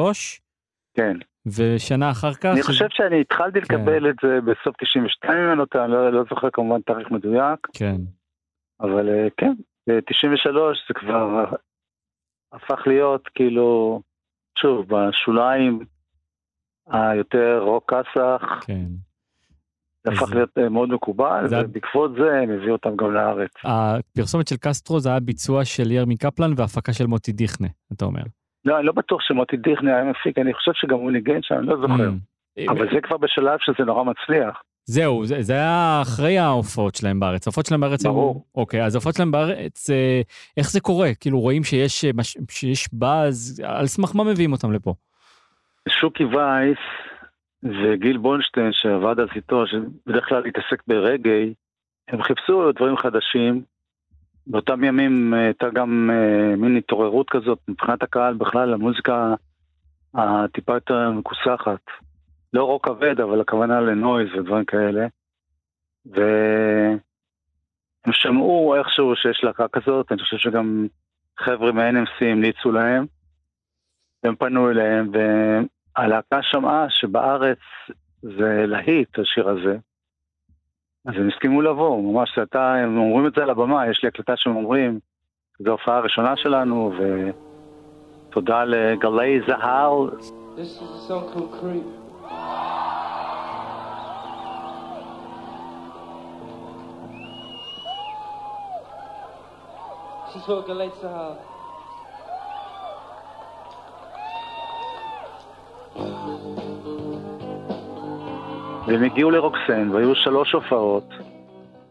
כן. 0.95 1.17
ושנה 1.47 2.11
אחר 2.11 2.35
כך... 2.35 2.47
אני 2.47 2.63
חושב 2.63 2.87
שאני 2.91 3.21
התחלתי 3.21 3.61
כן. 3.61 3.75
לקבל 3.75 4.11
את 4.11 4.17
זה 4.23 4.41
בסוף 4.41 4.77
92 4.83 5.39
אם 5.39 5.51
אני 5.51 5.59
לא 5.59 5.87
לא, 5.87 6.13
לא 6.13 6.25
זוכר 6.31 6.51
כמובן 6.53 6.81
תאריך 6.81 7.11
מדויק, 7.11 7.67
כן, 7.73 7.97
אבל 8.81 9.09
אה, 9.09 9.29
כן, 9.37 9.53
ב-93 9.89 10.55
זה 10.89 10.95
כבר 10.95 11.45
הפך 12.53 12.87
להיות 12.87 13.29
כאילו, 13.35 14.01
שוב, 14.59 14.87
בשוליים 14.89 15.79
היותר 16.87 17.59
רוק 17.63 17.93
כסח, 17.93 18.43
כן. 18.67 18.87
זה 20.07 20.25
הפך 20.25 20.35
להיות 20.35 20.59
אה, 20.59 20.69
מאוד 20.69 20.89
מקובל, 20.89 21.43
זה- 21.47 21.61
ובעקבות 21.65 22.11
זה 22.19 22.37
הם 22.43 22.51
הביאו 22.51 22.73
אותם 22.73 22.97
גם 22.97 23.15
לארץ. 23.15 23.51
הפרסומת 23.65 24.49
של 24.49 24.57
קסטרו 24.57 25.01
זה 25.01 25.09
היה 25.09 25.21
ביצוע 25.21 25.65
של 25.65 25.91
ירמי 25.91 26.17
קפלן 26.17 26.53
והפקה 26.57 26.93
של 26.93 27.07
מוטי 27.07 27.33
דיכנה, 27.33 27.69
אתה 27.93 28.05
אומר. 28.05 28.23
לא, 28.65 28.79
אני 28.79 28.87
לא 28.87 28.93
בטוח 28.93 29.21
שמוטי 29.23 29.57
דיכני 29.57 29.93
היה 29.93 30.05
מפיק, 30.05 30.39
אני 30.39 30.55
חושב 30.55 30.71
שגם 30.75 30.97
הוא 30.97 31.11
ניגן 31.11 31.39
שם, 31.43 31.55
אני 31.59 31.67
לא 31.67 31.77
זוכר. 31.81 32.11
Mm, 32.11 32.71
אבל 32.71 32.87
זה 32.95 33.01
כבר 33.03 33.17
בשלב 33.17 33.59
שזה 33.61 33.85
נורא 33.87 34.05
מצליח. 34.05 34.63
זהו, 34.85 35.27
זה, 35.27 35.43
זה 35.43 35.53
היה 35.53 35.99
אחרי 36.03 36.39
ההופעות 36.39 36.95
שלהם 36.95 37.21
בארץ. 37.21 37.47
ההופעות 37.47 37.67
שלהם 37.67 37.81
בארץ 37.81 38.05
ברור. 38.07 38.35
היו... 38.35 38.41
אוקיי, 38.63 38.85
אז 38.85 38.95
ההופעות 38.95 39.15
שלהם 39.15 39.31
בארץ, 39.31 39.91
אה, 39.91 40.21
איך 40.57 40.71
זה 40.71 40.81
קורה? 40.81 41.15
כאילו, 41.21 41.41
רואים 41.41 41.65
שיש, 41.65 42.05
אה, 42.05 42.11
שיש 42.51 42.89
באז, 42.93 43.63
על 43.65 43.87
סמך 43.87 44.17
מה 44.17 44.25
מביאים 44.25 44.53
אותם 44.53 44.73
לפה? 44.73 44.95
שוקי 45.89 46.25
וייס 46.25 46.79
וגיל 47.63 48.17
בונשטיין 48.17 48.73
שעבד 48.73 49.21
אז 49.21 49.29
איתו, 49.35 49.67
שבדרך 49.67 50.29
כלל 50.29 50.47
התעסק 50.47 50.83
ברגעי, 50.87 51.55
הם 52.09 52.23
חיפשו 52.23 52.73
דברים 52.73 52.97
חדשים. 52.97 53.63
באותם 54.47 54.85
ימים 54.85 55.35
אה, 55.35 55.45
הייתה 55.45 55.71
גם 55.71 56.11
אה, 56.13 56.57
מין 56.57 56.77
התעוררות 56.77 57.31
כזאת 57.31 57.59
מבחינת 57.69 58.03
הקהל 58.03 58.35
בכלל, 58.35 58.75
המוזיקה 58.75 59.35
הטיפה 60.15 60.75
יותר 60.75 61.11
מכוסחת. 61.11 61.81
לא 62.53 62.65
רוק 62.65 62.89
כבד, 62.89 63.21
אבל 63.21 63.41
הכוונה 63.41 63.81
לנויז 63.81 64.29
ודברים 64.35 64.65
כאלה. 64.65 65.07
והם 66.07 66.99
שמעו 68.13 68.75
איכשהו 68.79 69.17
שיש 69.17 69.45
להקה 69.45 69.69
כזאת, 69.69 70.13
אני 70.13 70.23
חושב 70.23 70.37
שגם 70.37 70.87
חבר'ה 71.39 71.73
מה-NMC 71.73 72.25
המליצו 72.25 72.73
להם. 72.73 73.07
הם 74.23 74.37
פנו 74.37 74.71
אליהם, 74.71 75.11
והלהקה 75.99 76.43
שמעה 76.43 76.87
שבארץ 76.91 77.59
זה 78.23 78.65
להיט, 78.67 79.19
השיר 79.19 79.49
הזה. 79.49 79.77
אז 81.07 81.15
הם 81.17 81.29
הסכימו 81.29 81.63
לבוא, 81.63 82.13
ממש 82.13 82.39
אתה, 82.43 82.75
הם 82.75 82.99
אומרים 82.99 83.27
את 83.27 83.33
זה 83.37 83.43
על 83.43 83.51
הבמה, 83.51 83.91
יש 83.91 84.03
לי 84.03 84.09
הקלטה 84.09 84.33
שהם 84.37 84.57
אומרים, 84.57 84.99
זו 85.59 85.69
ההופעה 85.71 85.97
הראשונה 85.97 86.37
שלנו, 86.37 86.93
ותודה 88.29 88.65
לגלי 88.65 89.41
זהל, 89.47 90.11
This 90.57 90.69
is 90.69 90.81
a 90.81 91.07
song 91.07 91.25
called 91.33 91.53
Creep. 91.61 91.85
This 100.27 100.37
is 100.37 100.47
for 100.47 100.63
Galate 100.69 100.99
Sahel. 101.03 101.37
והם 108.87 109.03
הגיעו 109.03 109.31
לרוקסן, 109.31 109.91
והיו 109.93 110.15
שלוש 110.15 110.53
הופעות, 110.53 111.09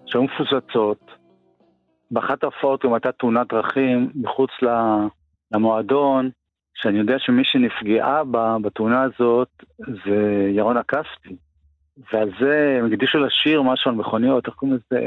שהיו 0.05 0.23
מפוצצות. 0.23 1.11
באחת 2.11 2.43
ההופעות 2.43 2.85
גם 2.85 2.93
הייתה 2.93 3.11
תאונת 3.11 3.47
דרכים 3.47 4.11
מחוץ 4.15 4.49
למועדון, 5.51 6.29
שאני 6.73 6.97
יודע 6.97 7.15
שמי 7.19 7.41
שנפגעה 7.45 8.23
בה, 8.23 8.57
בתאונה 8.61 9.01
הזאת, 9.01 9.49
זה 9.77 10.49
ירונה 10.49 10.83
כספי. 10.83 11.35
ועל 12.13 12.31
זה 12.39 12.77
הם 12.79 12.85
הקדישו 12.85 13.17
לשיר 13.17 13.61
משהו 13.61 13.91
על 13.91 13.97
מכוניות, 13.97 14.47
איך 14.47 14.55
קוראים 14.55 14.77
לזה? 14.77 15.01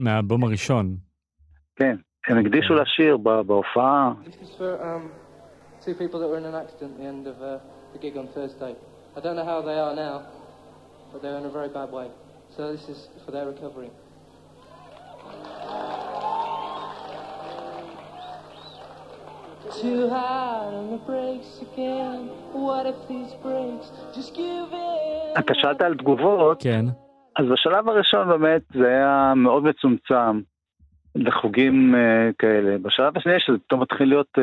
מהאלבום 0.00 0.44
הראשון. 0.44 0.96
כן, 1.76 1.96
הם 2.28 2.38
הקדישו 2.38 2.74
לשיר 2.74 3.16
ב- 3.16 3.40
בהופעה. 3.40 4.12
This 4.24 4.44
is 4.44 4.58
for 4.58 4.82
um, 4.82 5.84
two 5.84 5.94
people 5.94 6.18
that 6.20 6.28
were 6.28 6.38
in 6.38 6.44
an 6.44 6.54
accident 6.54 6.92
at 6.94 7.00
the 7.00 7.06
end 7.06 7.26
of 7.26 7.42
uh, 7.42 7.77
the 7.92 7.98
gig 7.98 8.16
on 8.16 8.28
Thursday. 8.28 8.74
I 9.16 9.20
don't 9.20 9.36
know 9.36 9.44
how 9.44 9.60
they 9.62 9.78
are 9.78 9.94
now, 9.94 10.26
but 11.12 11.22
they're 11.22 11.38
in 11.38 11.46
a 11.46 11.50
very 11.50 11.68
bad 11.68 11.90
way. 11.90 12.08
So 12.56 12.72
this 12.72 12.88
is 12.88 13.08
for 13.24 13.30
their 13.30 13.46
recovery. 13.46 13.90
Too 19.82 20.08
hard 20.08 20.74
on 20.74 20.90
the 20.90 21.00
brakes 21.08 21.60
again. 21.68 22.20
What 22.52 22.86
if 22.86 22.98
these 23.08 23.32
brakes 23.42 23.86
just 24.14 24.34
give 24.34 24.72
in? 24.72 25.38
אתה 25.38 25.54
שאלת 25.54 25.82
על 25.82 25.94
תגובות, 25.94 26.62
כן. 26.62 26.84
אז 27.36 27.44
בשלב 27.52 27.88
הראשון 27.88 28.28
באמת 28.28 28.62
זה 28.74 28.88
היה 28.88 29.32
מאוד 29.36 29.64
מצומצם 29.64 30.40
לחוגים 31.14 31.94
uh, 31.94 32.34
כאלה. 32.38 32.78
בשלב 32.82 33.16
השני 33.16 33.40
שזה 33.40 33.58
פתאום 33.58 33.82
מתחיל 33.82 34.08
להיות 34.08 34.38
uh, 34.38 34.40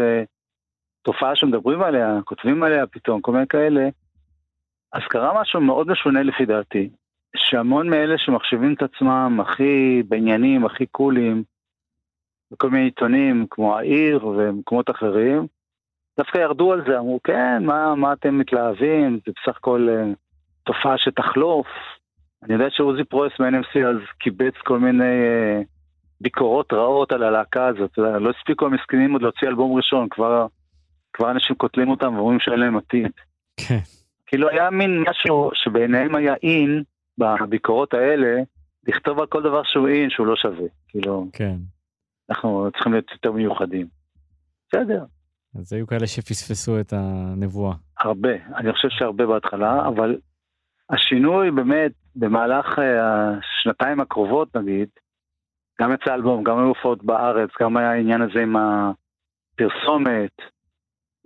תופעה 1.06 1.36
שמדברים 1.36 1.82
עליה, 1.82 2.20
כותבים 2.24 2.64
עליה 2.64 2.88
פתאום, 2.88 3.22
כל 3.22 3.32
מיני 3.32 3.48
כאלה, 3.48 3.90
אז 4.94 5.02
קרה 5.10 5.42
משהו 5.42 5.62
מאוד 5.62 5.88
משונה 5.88 6.24
לפי 6.24 6.46
דעתי, 6.46 6.90
שהמון 7.36 7.90
מאלה 7.90 8.18
שמחשיבים 8.18 8.74
את 8.74 8.82
עצמם 8.82 9.38
הכי 9.42 10.04
בעניינים, 10.08 10.66
הכי 10.66 10.86
קולים, 10.86 11.44
בכל 12.52 12.70
מיני 12.70 12.84
עיתונים 12.84 13.46
כמו 13.50 13.78
העיר 13.78 14.26
ומקומות 14.28 14.90
אחרים, 14.90 15.48
דווקא 16.18 16.38
ירדו 16.38 16.74
על 16.74 16.84
זה, 16.88 16.98
אמרו 16.98 17.20
כן, 17.24 17.64
מה, 17.66 17.96
מה 17.96 18.14
אתם 18.14 18.38
מתלהבים, 18.40 19.20
זה 19.26 19.32
בסך 19.36 19.58
הכל 19.58 19.88
uh, 19.90 20.16
תופעה 20.64 20.98
שתחלוף. 20.98 21.68
אני 22.44 22.54
יודע 22.54 22.66
שעוזי 22.70 23.04
פרויס 23.04 23.34
מ-NMC 23.40 23.88
אז 23.88 23.98
קיבץ 24.20 24.54
כל 24.64 24.80
מיני 24.80 25.04
אה, 25.04 25.62
ביקורות 26.22 26.74
רעות 26.74 27.12
על 27.12 27.24
הלהקה 27.24 27.68
הזאת, 27.68 27.98
לא 27.98 28.30
הספיקו 28.30 28.66
המסכנים 28.66 29.14
עוד 29.14 29.22
להוציא 29.22 29.48
אלבום 29.48 29.78
ראשון, 29.78 30.10
כבר, 30.10 30.48
כבר 31.16 31.32
אנשים 31.32 31.56
קוטלים 31.56 31.90
אותם 31.90 32.16
ואומרים 32.16 32.40
שאין 32.40 32.60
להם 32.60 32.78
עתיד. 32.78 33.12
כן. 33.58 33.80
כאילו 34.26 34.50
היה 34.50 34.70
מין 34.70 35.04
משהו 35.10 35.50
שבעיניהם 35.54 36.16
היה 36.16 36.34
אין 36.44 36.84
בביקורות 37.18 37.94
האלה, 37.94 38.42
לכתוב 38.88 39.20
על 39.20 39.26
כל 39.28 39.44
דבר 39.44 39.62
שהוא 39.64 39.88
אין 39.88 40.10
שהוא 40.10 40.28
לא 40.28 40.36
שווה. 40.36 40.68
כאילו, 40.88 41.28
כן. 41.34 41.56
אנחנו 42.30 42.70
צריכים 42.74 42.92
להיות 42.92 43.12
יותר 43.12 43.32
מיוחדים. 43.32 43.88
בסדר, 44.68 45.04
אז 45.60 45.74
היו 45.74 45.88
כאלה 45.88 46.08
שפספסו 46.08 46.80
את 46.80 46.94
הנבואה. 46.94 47.76
הרבה, 48.00 48.34
אני 48.56 48.74
חושב 48.74 48.88
שהרבה 48.92 49.26
בהתחלה, 49.26 49.88
אבל 49.88 50.18
השינוי 50.90 51.52
באמת 51.52 51.92
במהלך 52.16 52.80
אה, 52.80 53.32
השנתיים 53.38 54.00
הקרובות 54.00 54.56
נגיד, 54.56 54.90
גם 55.82 55.94
יצא 55.94 56.14
אלבום, 56.14 56.44
גם 56.44 56.58
היו 56.58 56.68
הופעות 56.68 57.04
בארץ, 57.04 57.50
גם 57.62 57.78
היה 57.78 57.92
העניין 57.92 58.22
הזה 58.22 58.40
עם 58.40 58.56
הפרסומת, 58.56 60.32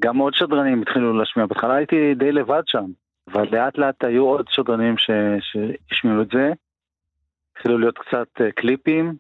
גם 0.01 0.18
עוד 0.18 0.34
שדרנים 0.34 0.82
התחילו 0.82 1.13
להשמיע, 1.13 1.46
בהתחלה 1.46 1.75
הייתי 1.75 2.15
די 2.15 2.32
לבד 2.32 2.63
שם, 2.65 2.86
אבל 3.27 3.48
לאט 3.51 3.77
לאט 3.77 4.03
היו 4.03 4.25
עוד 4.25 4.46
שדרנים 4.50 4.98
ש... 4.98 5.12
שהשמיעו 5.39 6.22
את 6.22 6.27
זה, 6.34 6.51
התחילו 7.51 7.77
להיות 7.77 7.98
קצת 7.98 8.27
אה, 8.41 8.51
קליפים, 8.51 9.15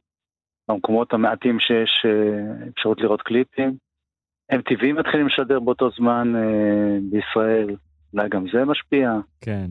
במקומות 0.69 1.13
המעטים 1.13 1.59
שיש 1.59 2.05
אה, 2.05 2.67
אפשרות 2.73 3.01
לראות 3.01 3.21
קליפים. 3.21 3.73
MTV 4.51 4.93
מתחילים 4.93 5.27
לשדר 5.27 5.59
באותו 5.59 5.89
זמן 5.89 6.33
אה, 6.35 6.97
בישראל, 7.11 7.75
אולי 8.13 8.29
גם 8.29 8.45
זה 8.53 8.65
משפיע. 8.65 9.13
כן. 9.41 9.65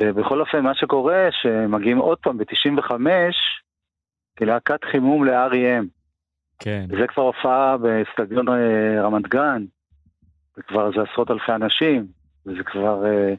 ובכל 0.00 0.40
אופן, 0.40 0.60
מה 0.60 0.74
שקורה, 0.74 1.28
שמגיעים 1.30 1.98
עוד 1.98 2.18
פעם 2.18 2.38
ב-95, 2.38 2.92
כלהקת 4.38 4.84
חימום 4.84 5.24
ל-R.E.M. 5.24 5.84
כן. 6.58 6.86
וזה 6.90 7.06
כבר 7.06 7.22
הופעה 7.22 7.76
באצטדיון 7.76 8.46
רמת 9.02 9.28
גן, 9.28 9.64
וכבר 10.58 10.90
זה 10.92 11.02
עשרות 11.10 11.30
אלפי 11.30 11.52
אנשים, 11.52 12.06
וזה 12.46 12.62
כבר 12.64 13.06
אה, 13.06 13.34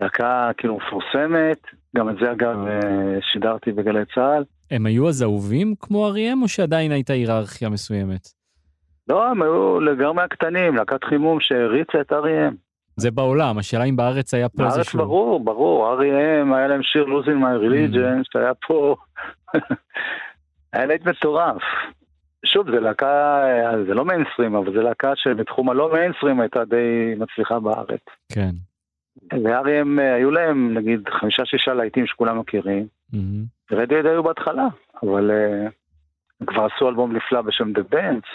להקה 0.00 0.50
כאילו 0.56 0.76
מפורסמת, 0.76 1.58
גם 1.96 2.08
את 2.08 2.14
זה 2.20 2.32
אגב 2.32 2.66
אה, 2.66 3.18
שידרתי 3.20 3.72
בגלי 3.72 4.04
צה"ל. 4.14 4.44
הם 4.70 4.86
היו 4.86 5.08
אז 5.08 5.22
אהובים 5.22 5.74
כמו 5.80 6.06
אריאם, 6.06 6.42
או 6.42 6.48
שעדיין 6.48 6.92
הייתה 6.92 7.12
היררכיה 7.12 7.68
מסוימת? 7.68 8.28
לא, 9.08 9.26
הם 9.26 9.42
היו 9.42 9.80
לגמרי 9.80 10.24
הקטנים, 10.24 10.76
להקת 10.76 11.04
חימום 11.04 11.40
שהריצה 11.40 12.00
את 12.00 12.12
R.E.M. 12.12 12.54
זה 12.96 13.10
בעולם, 13.10 13.58
השאלה 13.58 13.84
אם 13.84 13.96
בארץ 13.96 14.34
היה 14.34 14.48
פה 14.48 14.58
בארץ 14.58 14.76
איזשהו... 14.76 14.98
ברור, 14.98 15.44
ברור, 15.44 15.96
R.E.M. 15.98 16.54
היה 16.54 16.68
להם 16.68 16.82
שיר 16.82 17.04
Losing 17.04 17.42
My 17.42 17.64
Religion, 17.64 18.22
שהיה 18.32 18.52
פה, 18.66 18.96
היה 20.72 20.86
להיט 20.86 21.06
מטורף. 21.06 21.62
שוב, 22.44 22.70
זה 22.70 22.80
להקה, 22.80 23.44
זה 23.86 23.94
לא 23.94 24.04
מיינסטרים, 24.04 24.54
אבל 24.54 24.72
זה 24.72 24.82
להקה 24.82 25.12
שבתחום 25.16 25.70
הלא 25.70 25.92
מיינסטרים 25.92 26.40
הייתה 26.40 26.64
די 26.64 27.14
מצליחה 27.18 27.60
בארץ. 27.60 28.00
כן. 28.32 28.50
ו-R.E.M. 29.32 30.00
היו 30.00 30.30
להם 30.30 30.78
נגיד 30.78 31.08
חמישה-שישה 31.20 31.74
להיטים 31.74 32.06
שכולם 32.06 32.38
מכירים, 32.38 32.86
מהמם. 33.12 33.44
ורדיואד 33.70 34.06
היו 34.06 34.22
בהתחלה, 34.22 34.66
אבל 35.02 35.30
אה, 35.30 35.68
הם 36.40 36.46
כבר 36.46 36.64
עשו 36.64 36.88
אלבום 36.88 37.16
נפלא 37.16 37.42
בשם 37.42 37.72
The 37.72 37.94
Bands. 37.94 38.28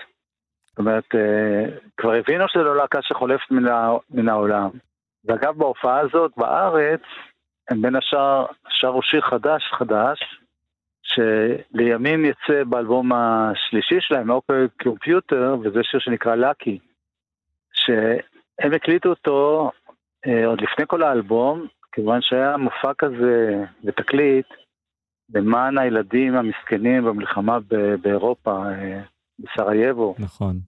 זאת 0.70 0.80
אומרת, 0.80 1.16
אה, 1.16 1.78
כבר 1.98 2.14
הבינו 2.14 2.46
שזו 2.48 2.64
לא 2.64 2.76
להקה 2.76 3.00
שחולפת 3.02 3.52
מן, 3.52 3.72
מן 4.12 4.30
העולם. 4.30 4.70
ואגב, 5.26 5.58
בהופעה 5.58 6.00
הזאת 6.00 6.32
בארץ, 6.38 7.02
הם 7.70 7.82
בין 7.82 7.96
השאר 7.96 8.46
שרו 8.70 9.02
שיר 9.02 9.22
חדש 9.22 9.64
חדש, 9.78 10.20
שלימים 11.08 12.26
יצא 12.26 12.64
באלבום 12.64 13.12
השלישי 13.14 13.96
שלהם, 14.00 14.30
אופר 14.30 14.66
קומפיוטר, 14.84 15.56
וזה 15.64 15.80
שיר 15.84 16.00
שנקרא 16.00 16.36
לקי. 16.36 16.80
שהם 17.74 18.74
הקליטו 18.74 19.10
אותו 19.10 19.72
אה, 20.28 20.46
עוד 20.46 20.62
לפני 20.62 20.86
כל 20.88 21.04
האלבום, 21.04 21.68
כיוון 21.92 22.22
שהיה 22.22 22.58
מופע 22.58 22.94
כזה 22.98 23.64
בתקליט 23.84 24.46
למען 25.34 25.78
הילדים 25.78 26.36
המסכנים 26.36 27.06
במלחמה 27.06 27.60
ב- 27.60 27.96
באירופה, 28.02 28.64
אה, 28.72 29.02
בסרייבו. 29.40 30.16
נכון. 30.20 30.60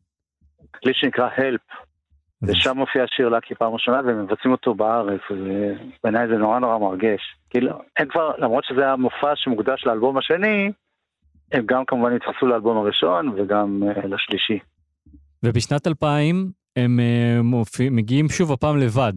כלי 0.73 0.93
שנקרא 0.93 1.29
Help. 1.29 1.88
ושם 2.43 2.77
מופיע 2.77 3.03
שיר 3.07 3.29
לקי 3.29 3.55
פעם 3.55 3.73
ראשונה 3.73 4.01
והם 4.05 4.23
מבצעים 4.23 4.51
אותו 4.51 4.73
בארץ, 4.73 5.21
ובעיניי 5.31 6.27
זה 6.27 6.37
נורא 6.37 6.59
נורא 6.59 6.77
מרגש. 6.77 7.21
כאילו, 7.49 7.71
הם 7.97 8.07
כבר, 8.07 8.31
למרות 8.37 8.63
שזה 8.63 8.81
היה 8.81 8.95
מופע 8.95 9.35
שמוקדש 9.35 9.85
לאלבום 9.85 10.17
השני, 10.17 10.71
הם 11.51 11.65
גם 11.65 11.85
כמובן 11.87 12.15
התייחסו 12.15 12.45
לאלבום 12.45 12.77
הראשון 12.77 13.29
וגם 13.37 13.83
uh, 13.83 14.07
לשלישי. 14.07 14.59
ובשנת 15.43 15.87
2000 15.87 16.51
הם 16.75 16.99
uh, 16.99 17.43
מופיע, 17.43 17.89
מגיעים 17.89 18.29
שוב 18.29 18.51
הפעם 18.51 18.77
לבד. 18.77 19.13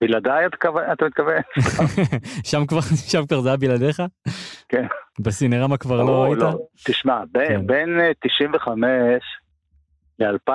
בלעדיי 0.00 0.46
אתה 0.92 1.06
מתכוון? 1.06 1.42
שם 2.50 2.66
כבר, 2.66 2.80
שם 3.10 3.26
כבר 3.26 3.40
זה 3.40 3.48
היה 3.48 3.56
בלעדיך? 3.56 4.02
כן. 4.68 4.86
בסינרמה 5.20 5.76
כבר 5.76 6.02
לא 6.04 6.24
היית? 6.24 6.38
לא. 6.38 6.58
תשמע, 6.86 7.22
בין, 7.32 7.48
כן. 7.48 7.66
בין 7.66 7.98
95 8.20 9.22
ל-2000 10.18 10.52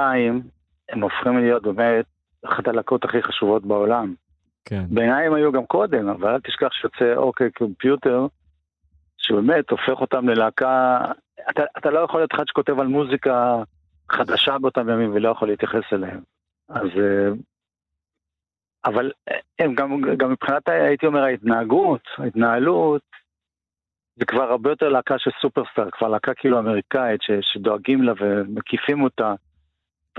הם 0.89 1.01
הופכים 1.01 1.38
להיות 1.38 1.63
באמת 1.63 2.06
אחת 2.46 2.67
הלהקות 2.67 3.06
הכי 3.06 3.24
חשובות 3.24 3.65
בעולם. 3.65 4.13
כן. 4.65 4.84
בעיניי 4.89 5.25
הם 5.27 5.34
היו 5.34 5.51
גם 5.51 5.65
קודם, 5.65 6.10
אבל 6.10 6.29
אל 6.29 6.39
תשכח 6.39 6.72
שיוצא 6.72 7.15
אוקיי 7.15 7.51
קומפיוטר, 7.51 8.27
שבאמת 9.17 9.70
הופך 9.70 10.01
אותם 10.01 10.29
ללהקה, 10.29 11.00
אתה, 11.50 11.63
אתה 11.77 11.89
לא 11.89 12.00
יכול 12.00 12.20
להיות 12.20 12.34
אחד 12.34 12.48
שכותב 12.48 12.79
על 12.79 12.88
מוזיקה 12.88 13.63
חדשה 14.12 14.58
באותם 14.58 14.89
ימים 14.89 15.12
ולא 15.13 15.29
יכול 15.29 15.48
להתייחס 15.48 15.94
אליהם. 15.94 16.20
אז... 16.70 16.88
אה, 16.98 17.29
אבל 18.86 19.12
הם 19.60 19.75
גם, 19.75 20.01
גם 20.17 20.32
מבחינת, 20.32 20.70
הייתי 20.70 21.06
אומר, 21.06 21.24
ההתנהגות, 21.24 22.01
ההתנהלות, 22.17 23.01
זה 24.15 24.25
כבר 24.25 24.44
הרבה 24.44 24.70
יותר 24.70 24.89
להקה 24.89 25.20
של 25.20 25.32
סופרסטאר, 25.41 25.91
כבר 25.91 26.08
להקה 26.08 26.34
כאילו 26.34 26.60
אמריקאית 26.60 27.22
ש, 27.22 27.32
שדואגים 27.41 28.03
לה 28.03 28.13
ומקיפים 28.20 29.03
אותה. 29.03 29.34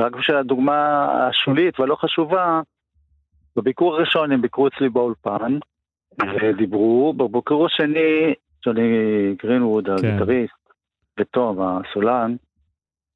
רק 0.01 0.17
בשביל 0.17 0.37
הדוגמה 0.37 1.09
השולית 1.29 1.81
והלא 1.81 1.97
חשובה, 1.97 2.61
בביקור 3.57 3.95
הראשון 3.95 4.33
הם 4.33 4.43
ביקרו 4.43 4.69
אצלי 4.69 4.89
באולפן 4.89 5.59
ודיברו, 6.21 7.13
בביקור 7.13 7.67
השני, 7.67 8.35
ג'וני 8.65 8.91
גרינווד, 9.43 9.87
כן. 9.87 9.93
הגיטריסט, 9.93 10.73
ותום, 11.21 11.59
הסולן, 11.61 12.37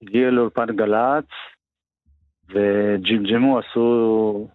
הגיע 0.03 0.31
לאולפן 0.31 0.67
גל"צ 0.77 1.29
וג'ימג'מו 2.49 3.59
עשו 3.59 4.49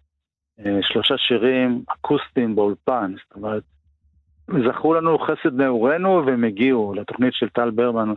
אה, 0.59 0.79
שלושה 0.81 1.17
שירים 1.17 1.83
אקוסטיים 1.87 2.55
באולפן, 2.55 3.13
זאת 3.17 3.35
אומרת, 3.35 3.63
זכרו 4.47 4.93
לנו 4.93 5.19
חסד 5.19 5.53
נעורינו 5.53 6.23
והם 6.25 6.43
הגיעו 6.43 6.93
לתוכנית 6.93 7.33
של 7.33 7.49
טל 7.49 7.69
ברמן, 7.69 8.13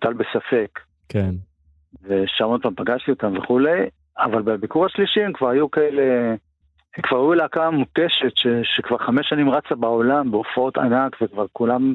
טל 0.00 0.12
בספק. 0.12 0.80
כן. 1.08 1.34
ושם 2.02 2.44
עוד 2.44 2.62
פעם 2.62 2.74
פגשתי 2.74 3.10
אותם 3.10 3.38
וכולי, 3.38 3.88
אבל 4.18 4.42
בביקור 4.42 4.86
השלישי 4.86 5.20
הם 5.20 5.32
כבר 5.32 5.48
היו 5.48 5.70
כאלה, 5.70 6.30
הם 6.96 7.02
כבר 7.02 7.16
היו 7.16 7.34
להקה 7.34 7.70
מותשת 7.70 8.36
ש, 8.36 8.46
שכבר 8.62 8.98
חמש 8.98 9.28
שנים 9.28 9.50
רצה 9.50 9.74
בעולם 9.74 10.30
בהופעות 10.30 10.78
ענק 10.78 11.16
וכבר 11.22 11.46
כולם, 11.52 11.94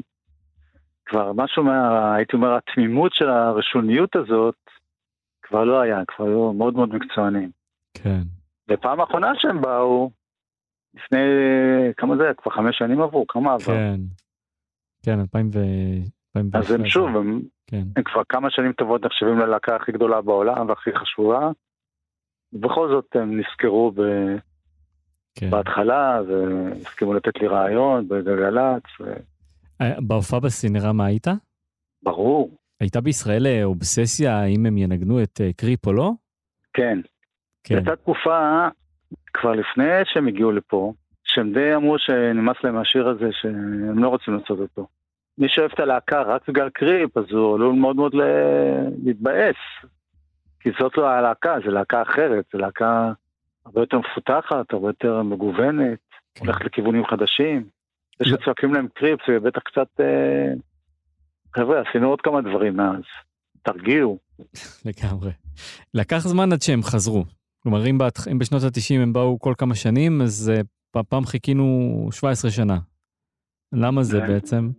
כבר 1.06 1.32
משהו 1.32 1.64
מה, 1.64 2.14
הייתי 2.14 2.36
אומר, 2.36 2.56
התמימות 2.56 3.14
של 3.14 3.28
הראשוניות 3.28 4.16
הזאת 4.16 4.54
כבר 5.42 5.64
לא 5.64 5.80
היה, 5.80 6.02
כבר 6.08 6.26
היו 6.26 6.52
מאוד 6.52 6.74
מאוד 6.74 6.94
מקצוענים. 6.94 7.50
כן. 7.94 8.20
ופעם 8.70 9.00
האחרונה 9.00 9.32
שהם 9.36 9.60
באו, 9.60 10.10
לפני, 10.94 11.18
כמה 11.96 12.16
זה, 12.16 12.30
כבר 12.36 12.52
חמש 12.52 12.78
שנים 12.78 13.02
עברו, 13.02 13.26
כמה 13.26 13.52
עבר? 13.52 13.64
כן, 13.64 14.00
כן, 15.02 15.20
2000 15.20 15.50
ו... 15.52 15.58
אז 16.54 16.70
הם 16.70 16.86
שוב, 16.86 17.16
הם, 17.16 17.40
כן. 17.66 17.82
הם 17.96 18.02
כבר 18.02 18.22
כמה 18.28 18.50
שנים 18.50 18.72
טובות 18.72 19.04
נחשבים 19.04 19.38
ללהקה 19.38 19.76
הכי 19.76 19.92
גדולה 19.92 20.20
בעולם 20.20 20.68
והכי 20.68 20.90
חשובה. 20.96 21.50
ובכל 22.52 22.88
זאת 22.88 23.16
הם 23.16 23.40
נזכרו 23.40 23.90
ב... 23.90 24.00
כן. 25.34 25.50
בהתחלה 25.50 26.20
והסכימו 26.28 27.14
לתת 27.14 27.40
לי 27.40 27.46
רעיון 27.46 28.08
בגלגלצ. 28.08 28.82
ו... 29.00 29.12
אה, 29.80 30.00
בהופעה 30.00 30.40
בסינרמה 30.40 31.06
היית? 31.06 31.26
ברור. 32.02 32.50
הייתה 32.80 33.00
בישראל 33.00 33.46
אה, 33.46 33.64
אובססיה 33.64 34.38
האם 34.38 34.66
הם 34.66 34.78
ינגנו 34.78 35.22
את 35.22 35.40
אה, 35.40 35.52
קריפ 35.52 35.86
או 35.86 35.92
לא? 35.92 36.12
כן. 36.72 36.98
כן. 37.64 37.74
הייתה 37.74 37.96
תקופה, 37.96 38.68
כבר 39.34 39.52
לפני 39.52 39.84
שהם 40.04 40.28
הגיעו 40.28 40.52
לפה, 40.52 40.92
שהם 41.24 41.52
די 41.52 41.74
אמרו 41.74 41.98
שנמאס 41.98 42.56
להם 42.64 42.74
מהשיר 42.74 43.08
הזה, 43.08 43.28
שהם 43.32 43.98
לא 43.98 44.08
רוצים 44.08 44.34
לעשות 44.34 44.58
אותו. 44.58 44.86
מי 45.38 45.48
שאוהב 45.48 45.70
את 45.74 45.80
הלהקה 45.80 46.22
רק 46.22 46.48
בגלל 46.48 46.70
קריפ, 46.70 47.16
אז 47.16 47.24
הוא 47.30 47.54
עלול 47.54 47.74
מאוד 47.74 47.96
מאוד 47.96 48.14
להתבאס. 49.04 49.56
כי 50.60 50.70
זאת 50.80 50.96
לא 50.96 51.08
הלהקה, 51.08 51.56
זו 51.64 51.70
להקה 51.70 52.02
אחרת, 52.02 52.44
זו 52.52 52.58
להקה 52.58 53.12
הרבה 53.66 53.80
יותר 53.80 53.98
מפותחת, 53.98 54.72
הרבה 54.72 54.88
יותר 54.88 55.22
מגוונת, 55.22 55.98
כן. 56.34 56.46
הולכת 56.46 56.64
לכיוונים 56.64 57.06
חדשים. 57.06 57.64
זה 58.18 58.24
שצועקים 58.24 58.74
להם 58.74 58.88
קריפ 58.94 59.20
זה 59.28 59.40
בטח 59.40 59.60
קצת... 59.60 60.00
אה... 60.00 60.52
חבר'ה, 61.56 61.82
עשינו 61.88 62.08
עוד 62.08 62.20
כמה 62.20 62.40
דברים 62.40 62.76
מאז. 62.76 63.02
תרגיעו. 63.62 64.18
לגמרי. 64.86 65.30
לקח 65.94 66.18
זמן 66.18 66.52
עד 66.52 66.62
שהם 66.62 66.82
חזרו. 66.82 67.24
כלומר, 67.62 67.86
אם, 67.86 67.98
בת... 67.98 68.18
אם 68.30 68.38
בשנות 68.38 68.62
ה-90 68.62 69.02
הם 69.02 69.12
באו 69.12 69.38
כל 69.38 69.54
כמה 69.58 69.74
שנים, 69.74 70.22
אז 70.22 70.52
uh, 70.54 71.02
פעם 71.08 71.24
חיכינו 71.24 72.08
17 72.12 72.50
שנה. 72.50 72.78
למה 73.72 74.02
זה 74.02 74.20
כן. 74.20 74.26
בעצם? 74.26 74.70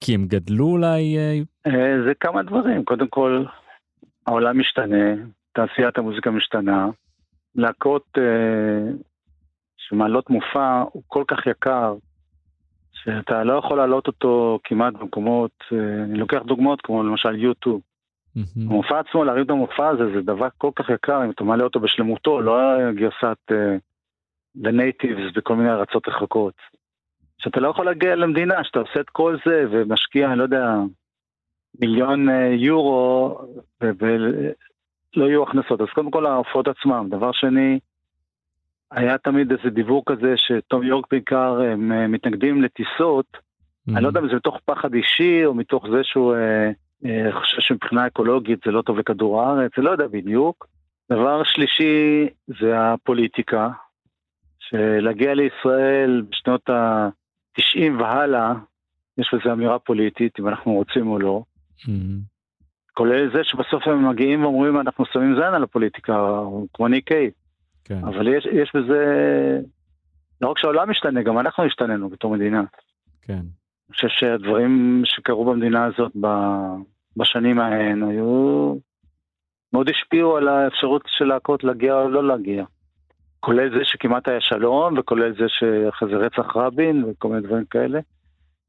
כי 0.00 0.14
הם 0.14 0.26
גדלו 0.26 0.66
אולי? 0.66 1.18
אה, 1.18 1.38
אה, 1.66 2.02
זה 2.06 2.12
כמה 2.20 2.42
דברים. 2.42 2.84
קודם 2.84 3.08
כל, 3.08 3.44
העולם 4.26 4.58
משתנה, 4.58 5.14
תעשיית 5.52 5.98
המוזיקה 5.98 6.30
משתנה. 6.30 6.88
להקות 7.54 8.06
אה, 8.18 8.92
שמעלות 9.76 10.30
מופע 10.30 10.82
הוא 10.92 11.02
כל 11.06 11.24
כך 11.28 11.46
יקר, 11.46 11.94
שאתה 12.92 13.44
לא 13.44 13.58
יכול 13.58 13.76
להעלות 13.76 14.06
אותו 14.06 14.58
כמעט 14.64 14.94
במקומות, 14.94 15.50
אה, 15.72 16.04
אני 16.04 16.18
לוקח 16.18 16.38
דוגמאות 16.46 16.80
כמו 16.80 17.02
למשל 17.02 17.34
יוטיוב. 17.34 17.80
Mm-hmm. 18.36 18.60
המופע 18.70 19.00
עצמו, 19.00 19.24
להרים 19.24 19.44
את 19.44 19.50
המופע 19.50 19.88
הזה, 19.88 20.04
זה 20.14 20.20
דבר 20.20 20.48
כל 20.58 20.70
כך 20.76 20.90
יקר, 20.90 21.24
אם 21.24 21.30
אתה 21.30 21.44
מעלה 21.44 21.64
אותו 21.64 21.80
בשלמותו, 21.80 22.40
לא 22.40 22.52
גרסת 22.92 23.38
אה, 23.50 23.76
לנייטיבס 24.54 25.32
וכל 25.36 25.56
מיני 25.56 25.70
ארצות 25.70 26.08
רחוקות. 26.08 26.54
שאתה 27.38 27.60
לא 27.60 27.68
יכול 27.68 27.84
להגיע 27.84 28.16
למדינה, 28.16 28.64
שאתה 28.64 28.78
עושה 28.78 29.00
את 29.00 29.10
כל 29.10 29.36
זה 29.46 29.64
ומשקיע, 29.70 30.28
אני 30.28 30.38
לא 30.38 30.42
יודע, 30.42 30.74
מיליון 31.80 32.28
אה, 32.28 32.46
יורו 32.46 33.38
ולא 33.80 35.26
יהיו 35.26 35.42
הכנסות. 35.42 35.80
אז 35.80 35.86
קודם 35.94 36.10
כל 36.10 36.26
ההופעות 36.26 36.68
עצמם. 36.68 37.06
דבר 37.10 37.32
שני, 37.32 37.78
היה 38.90 39.18
תמיד 39.18 39.52
איזה 39.52 39.70
דיבור 39.70 40.02
כזה 40.06 40.34
שטום 40.36 40.82
יורק 40.82 41.06
בעיקר 41.10 41.60
הם 41.60 41.92
אה, 41.92 42.06
מתנגדים 42.06 42.62
לטיסות. 42.62 43.26
Mm-hmm. 43.32 43.92
אני 43.94 44.02
לא 44.02 44.08
יודע 44.08 44.20
אם 44.20 44.28
זה 44.28 44.36
מתוך 44.36 44.58
פחד 44.64 44.94
אישי 44.94 45.44
או 45.44 45.54
מתוך 45.54 45.86
זה 45.90 46.04
שהוא 46.04 46.34
אה, 46.34 46.70
אה, 47.04 47.32
חושב 47.32 47.60
שמבחינה 47.60 48.06
אקולוגית 48.06 48.58
זה 48.64 48.70
לא 48.70 48.82
טוב 48.82 48.98
לכדור 48.98 49.42
הארץ, 49.42 49.72
זה 49.76 49.82
לא 49.82 49.90
יודע 49.90 50.06
בדיוק. 50.06 50.66
דבר 51.12 51.42
שלישי 51.44 52.28
זה 52.60 52.78
הפוליטיקה, 52.78 53.68
שלהגיע 54.58 55.34
לישראל 55.34 56.22
בשנות 56.30 56.70
ה... 56.70 57.08
90 57.56 58.00
והלאה, 58.00 58.52
יש 59.18 59.34
לזה 59.34 59.52
אמירה 59.52 59.78
פוליטית, 59.78 60.40
אם 60.40 60.48
אנחנו 60.48 60.72
רוצים 60.72 61.08
או 61.08 61.18
לא. 61.18 61.42
Mm-hmm. 61.78 62.36
כולל 62.94 63.32
זה 63.32 63.44
שבסוף 63.44 63.86
הם 63.86 64.08
מגיעים 64.08 64.44
ואומרים, 64.44 64.80
אנחנו 64.80 65.04
שמים 65.12 65.34
זין 65.34 65.54
על 65.54 65.62
הפוליטיקה, 65.62 66.42
כמו 66.74 66.88
ניק 66.88 67.08
קייב. 67.08 67.30
כן. 67.84 68.04
אבל 68.04 68.28
יש, 68.28 68.46
יש 68.52 68.72
בזה, 68.74 69.04
לא 70.40 70.48
רק 70.48 70.58
שהעולם 70.58 70.90
משתנה, 70.90 71.22
גם 71.22 71.38
אנחנו 71.38 71.64
השתננו 71.64 72.08
בתור 72.08 72.32
מדינה. 72.36 72.62
כן. 73.22 73.32
אני 73.32 73.94
חושב 73.94 74.08
שהדברים 74.08 75.02
שקרו 75.04 75.44
במדינה 75.44 75.84
הזאת 75.84 76.12
בשנים 77.16 77.58
ההן 77.58 78.02
היו, 78.02 78.74
מאוד 79.72 79.88
השפיעו 79.88 80.36
על 80.36 80.48
האפשרות 80.48 81.02
של 81.06 81.24
להקות 81.24 81.64
להגיע 81.64 81.94
או 81.94 82.08
לא 82.08 82.28
להגיע. 82.28 82.64
כולל 83.40 83.78
זה 83.78 83.84
שכמעט 83.84 84.28
היה 84.28 84.40
שלום, 84.40 84.98
וכולל 84.98 85.32
זה 85.32 85.44
שאחרי 85.48 86.08
זה 86.08 86.16
רצח 86.16 86.56
רבין, 86.56 87.04
וכל 87.04 87.28
מיני 87.28 87.46
דברים 87.46 87.64
כאלה. 87.64 88.00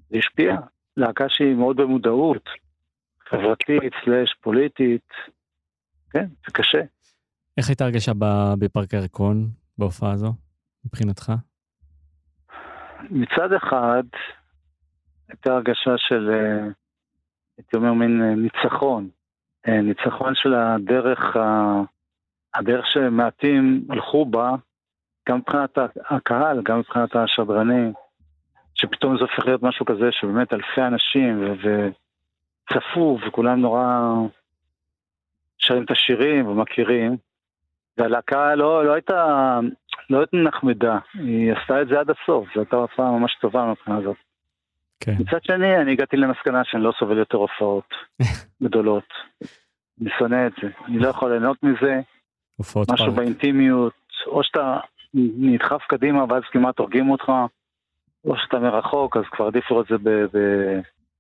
זה 0.10 0.18
השפיע. 0.18 0.56
להקה 0.98 1.30
שהיא 1.30 1.56
מאוד 1.56 1.78
במודעות, 1.78 2.50
חברתית, 3.30 3.94
סלאש 4.04 4.34
פוליטית. 4.42 5.10
כן, 6.10 6.26
זה 6.26 6.54
קשה. 6.54 6.82
איך 7.58 7.70
הייתה 7.70 7.84
הרגשה 7.84 8.12
בפארק 8.60 8.94
הירקון 8.94 9.48
בהופעה 9.78 10.12
הזו, 10.12 10.34
מבחינתך? 10.86 11.32
מצד 13.10 13.54
אחד, 13.54 14.04
הייתה 15.30 15.54
הרגשה 15.54 15.98
של, 15.98 16.30
אה, 16.30 16.68
הייתי 17.58 17.78
אומר, 17.78 17.94
מין 17.94 18.22
אה, 18.22 18.36
ניצחון. 18.36 19.10
אה, 19.68 19.82
ניצחון 19.82 20.36
של 20.36 20.54
הדרך, 20.54 21.20
הדרך 22.56 22.86
שמעטים 22.88 23.86
הלכו 23.90 24.26
בה, 24.26 24.52
גם 25.30 25.38
מבחינת 25.38 25.78
הקהל, 26.10 26.62
גם 26.64 26.80
מבחינת 26.80 27.16
השדרנים, 27.16 27.94
שפתאום 28.76 29.18
זה 29.18 29.24
הופך 29.24 29.46
להיות 29.46 29.64
משהו 29.64 29.86
כזה 29.86 30.12
שבאמת 30.12 30.54
אלפי 30.54 30.82
אנשים 30.82 31.56
וצפו 31.62 33.20
וכולם 33.28 33.62
נורא 33.62 34.12
שרים 35.58 35.84
את 35.84 35.92
השירים 35.92 36.48
ומכירים. 36.48 37.18
והלהקה 37.98 38.56
לא, 38.56 38.86
לא 38.86 38.94
הייתה, 38.94 39.60
לא 40.10 40.20
הייתה 40.20 40.38
נחמדה, 40.38 40.98
היא 41.14 41.54
עשתה 41.54 41.82
את 41.82 41.88
זה 41.88 42.00
עד 42.00 42.10
הסוף, 42.10 42.48
זו 42.56 42.60
הייתה 42.60 42.76
הופעה 42.76 43.12
ממש 43.12 43.38
טובה 43.42 43.66
מבחינה 43.66 43.98
הזאת. 43.98 44.16
כן. 45.00 45.16
מצד 45.20 45.44
שני, 45.44 45.78
אני 45.78 45.92
הגעתי 45.92 46.18
למסקנה 46.18 46.62
שאני 46.64 46.84
לא 46.84 46.94
סובל 47.00 47.18
יותר 47.18 47.38
הופעות 47.38 47.90
גדולות. 48.64 49.14
אני 50.02 50.10
שונא 50.20 50.48
את 50.48 50.52
זה, 50.62 50.70
אני 50.86 51.00
לא 51.00 51.08
יכול 51.08 51.32
ליהנות 51.32 51.64
מזה, 51.64 52.02
הופעות 52.58 52.92
משהו 52.92 53.06
פארק. 53.06 53.18
באינטימיות, 53.18 53.94
או 54.28 54.44
שאתה 54.44 54.78
נדחף 55.14 55.82
קדימה 55.90 56.24
ואז 56.30 56.44
כמעט 56.52 56.80
הורגים 56.80 57.10
אותך, 57.10 57.32
או 58.26 58.34
שאתה 58.38 58.60
מרחוק, 58.60 59.18
אז 59.18 59.24
כבר 59.32 59.48
עדיף 59.48 59.72
לראות 59.72 59.92
את 59.92 60.00
זה 60.04 60.38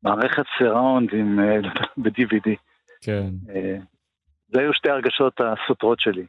במערכת 0.03 0.43
סיראונד 0.57 1.09
עם, 1.13 1.39
אה, 1.39 1.57
ב-DVD. 2.03 2.49
כן. 3.01 3.29
אה, 3.49 3.77
זה 4.47 4.59
היו 4.61 4.73
שתי 4.73 4.89
הרגשות 4.89 5.33
הסותרות 5.41 5.99
שלי. 5.99 6.25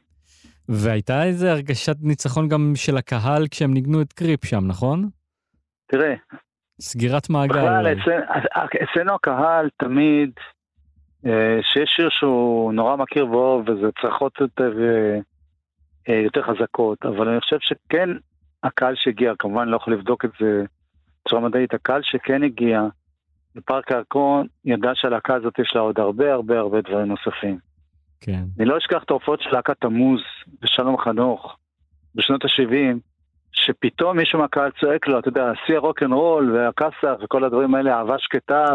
והייתה 0.69 1.23
איזה 1.23 1.51
הרגשת 1.51 1.95
ניצחון 2.01 2.47
גם 2.47 2.71
של 2.75 2.97
הקהל 2.97 3.47
כשהם 3.51 3.73
ניגנו 3.73 4.01
את 4.01 4.13
קריפ 4.13 4.45
שם, 4.45 4.67
נכון? 4.67 5.09
תראה, 5.87 6.13
סגירת 6.81 7.29
מעגל. 7.29 7.53
בכלל. 7.53 7.87
אצל- 7.93 8.21
אצלנו 8.83 9.15
הקהל 9.15 9.69
תמיד, 9.77 10.31
שיש 11.61 11.89
שיר 11.95 12.09
שהוא 12.09 12.73
נורא 12.73 12.95
מכיר 12.95 13.31
ואוהב, 13.31 13.69
וזה 13.69 13.87
צרחות 14.01 14.39
יותר, 14.39 14.73
אה, 14.81 15.19
אה, 16.09 16.21
יותר 16.21 16.41
חזקות, 16.43 17.05
אבל 17.05 17.27
אני 17.29 17.39
חושב 17.39 17.57
שכן 17.59 18.09
הקהל 18.63 18.95
שהגיע, 18.95 19.33
כמובן 19.39 19.67
לא 19.67 19.75
יכול 19.75 19.93
לבדוק 19.93 20.25
את 20.25 20.31
זה 20.39 20.63
בצורה 21.25 21.41
מדעית, 21.41 21.73
הקהל 21.73 22.01
שכן 22.03 22.43
הגיע 22.43 22.83
לפארק 23.55 23.91
הירקון, 23.91 24.47
ידע 24.65 24.91
שלהקה 24.95 25.35
הזאת 25.35 25.59
יש 25.59 25.75
לה 25.75 25.81
עוד 25.81 25.99
הרבה 25.99 26.33
הרבה 26.33 26.59
הרבה 26.59 26.81
דברים 26.81 27.07
נוספים. 27.07 27.57
כן. 28.21 28.43
אני 28.59 28.65
לא 28.65 28.77
אשכח 28.77 29.03
את 29.03 29.09
ההופעות 29.09 29.41
של 29.41 29.49
להקת 29.51 29.81
תמוז 29.81 30.21
ושלום 30.61 30.97
חנוך 30.97 31.57
בשנות 32.15 32.45
ה-70, 32.45 32.97
שפתאום 33.51 34.17
מישהו 34.17 34.39
מהקהל 34.39 34.71
צועק 34.79 35.07
לו, 35.07 35.19
אתה 35.19 35.27
יודע, 35.27 35.51
שיא 35.65 35.75
הרוקנרול 35.75 36.51
והכסח 36.51 37.23
וכל 37.23 37.43
הדברים 37.43 37.75
האלה, 37.75 37.97
אהבה 37.97 38.15
שקטה 38.19 38.65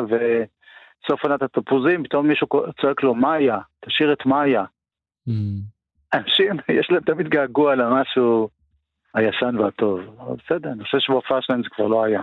וסוף 1.04 1.24
עונת 1.24 1.42
התפוזים, 1.42 2.04
פתאום 2.04 2.28
מישהו 2.28 2.46
צועק 2.80 3.02
לו, 3.02 3.14
מאיה, 3.14 3.58
תשאיר 3.86 4.12
את 4.12 4.26
מאיה. 4.26 4.64
Mm, 5.28 5.32
אנשים, 6.14 6.52
יש 6.80 6.90
להם 6.90 7.00
תמיד 7.00 7.28
געגוע 7.28 7.74
למשהו 7.74 8.48
הישן 9.14 9.56
והטוב. 9.58 10.00
אבל 10.20 10.36
בסדר, 10.44 10.72
אני 10.72 10.84
חושב 10.84 10.98
שבהופעה 11.00 11.42
שלהם 11.42 11.62
זה 11.62 11.68
כבר 11.68 11.86
לא 11.86 12.04
היה. 12.04 12.20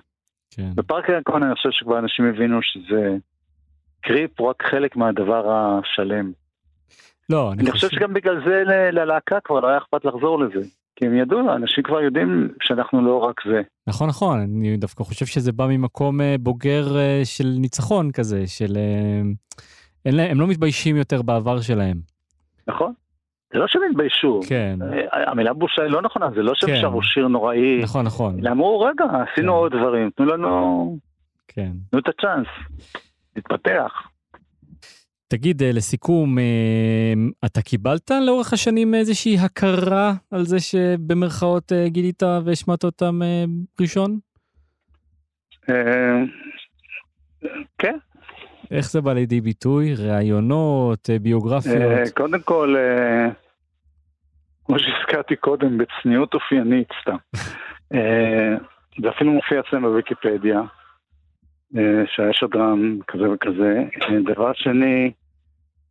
כן. 0.51 0.69
בפארק 0.75 1.09
הירקון 1.09 1.43
אני 1.43 1.55
חושב 1.55 1.69
שכבר 1.71 1.99
אנשים 1.99 2.25
הבינו 2.25 2.59
שזה 2.61 3.17
קריפ 4.01 4.39
הוא 4.39 4.49
רק 4.49 4.63
חלק 4.63 4.95
מהדבר 4.95 5.51
השלם. 5.51 6.31
לא, 7.29 7.53
אני 7.53 7.71
חושב 7.71 7.89
שגם 7.89 8.13
בגלל 8.13 8.43
זה 8.45 8.63
ללהקה 8.91 9.39
כבר 9.43 9.59
לא 9.59 9.67
היה 9.67 9.77
אכפת 9.77 10.05
לחזור 10.05 10.39
לזה. 10.39 10.67
כי 11.01 11.07
הם 11.07 11.17
ידעו, 11.17 11.55
אנשים 11.55 11.83
כבר 11.83 12.01
יודעים 12.01 12.49
שאנחנו 12.61 13.05
לא 13.05 13.17
רק 13.17 13.41
זה. 13.45 13.61
נכון, 13.87 14.09
נכון, 14.09 14.39
אני 14.39 14.77
דווקא 14.77 15.03
חושב 15.03 15.25
שזה 15.25 15.51
בא 15.51 15.67
ממקום 15.67 16.21
אה, 16.21 16.35
בוגר 16.39 16.97
אה, 16.97 17.21
של 17.23 17.47
ניצחון 17.59 18.11
כזה, 18.11 18.47
של... 18.47 18.77
אה, 18.77 19.21
אין 20.05 20.15
להם, 20.15 20.31
הם 20.31 20.41
לא 20.41 20.47
מתביישים 20.47 20.95
יותר 20.95 21.21
בעבר 21.21 21.61
שלהם. 21.61 21.97
נכון? 22.67 22.93
זה 23.53 23.59
לא 23.59 23.67
שהם 23.67 23.81
התביישו. 23.89 24.39
כן, 24.49 24.79
אה, 24.81 25.31
המילה 25.31 25.53
בושה 25.53 25.81
היא 25.83 25.91
לא 25.91 26.01
נכונה, 26.01 26.29
זה 26.35 26.41
לא 26.41 26.53
שהם 26.55 26.69
כן. 26.69 26.81
שרו 26.81 27.03
שיר 27.03 27.27
נוראי. 27.27 27.81
נכון, 27.83 28.05
נכון, 28.05 28.39
אלא 28.39 28.49
אמרו, 28.49 28.79
רגע, 28.79 29.05
כן. 29.07 29.15
עשינו 29.15 29.53
עוד 29.53 29.71
דברים, 29.75 30.09
תנו 30.15 30.25
לנו, 30.25 30.97
כן. 31.47 31.71
תנו 31.91 31.99
את 31.99 32.07
הצ'אנס. 32.07 32.47
להתפתח. 33.35 33.91
תגיד, 35.31 35.63
אה, 35.63 35.71
לסיכום, 35.71 36.39
אה, 36.39 37.13
אתה 37.45 37.61
קיבלת 37.61 38.11
לאורך 38.25 38.53
השנים 38.53 38.95
איזושהי 38.95 39.37
הכרה 39.39 40.13
על 40.31 40.43
זה 40.43 40.59
שבמרכאות 40.59 41.71
אה, 41.71 41.89
גילית 41.89 42.23
והשמעת 42.45 42.83
אותם 42.83 43.19
ראשון? 43.81 44.19
כן, 47.77 47.97
איך 48.71 48.91
זה 48.91 49.01
בא 49.01 49.13
לידי 49.13 49.41
ביטוי? 49.41 49.95
ראיונות, 49.95 51.09
ביוגרפיות? 51.21 52.09
קודם 52.15 52.41
כל, 52.41 52.75
כמו 54.65 54.79
שהזכרתי 54.79 55.35
קודם, 55.35 55.77
בצניעות 55.77 56.33
אופיינית 56.33 56.87
סתם. 57.01 57.17
זה 59.01 59.09
אפילו 59.09 59.31
מופיע 59.31 59.59
אצלנו 59.59 59.89
בוויקיפדיה, 59.89 60.61
שהיה 62.05 62.33
שדרן 62.33 62.97
כזה 63.07 63.29
וכזה. 63.29 63.83
דבר 64.25 64.51
שני, 64.53 65.11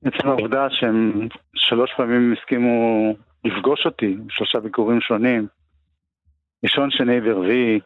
עצם 0.05 0.29
העובדה 0.29 0.67
שהם 0.71 1.29
שלוש 1.55 1.91
פעמים 1.97 2.35
הסכימו 2.39 3.15
לפגוש 3.45 3.87
אותי, 3.87 4.17
שלושה 4.29 4.61
ביקורים 4.61 5.01
שונים, 5.01 5.47
ראשון, 6.65 6.91
שני 6.91 7.17
ורביעי, 7.25 7.81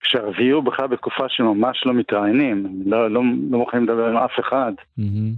כשהרביעי 0.00 0.50
הוא 0.50 0.64
בכלל 0.64 0.86
בתקופה 0.86 1.24
שממש 1.28 1.86
לא 1.86 1.94
מתראיינים, 1.94 2.82
לא, 2.86 3.10
לא, 3.10 3.22
לא 3.50 3.58
מוכנים 3.58 3.84
לדבר 3.84 4.06
עם 4.06 4.16
אף 4.16 4.40
אחד. 4.40 4.72
מהמם. 4.98 5.32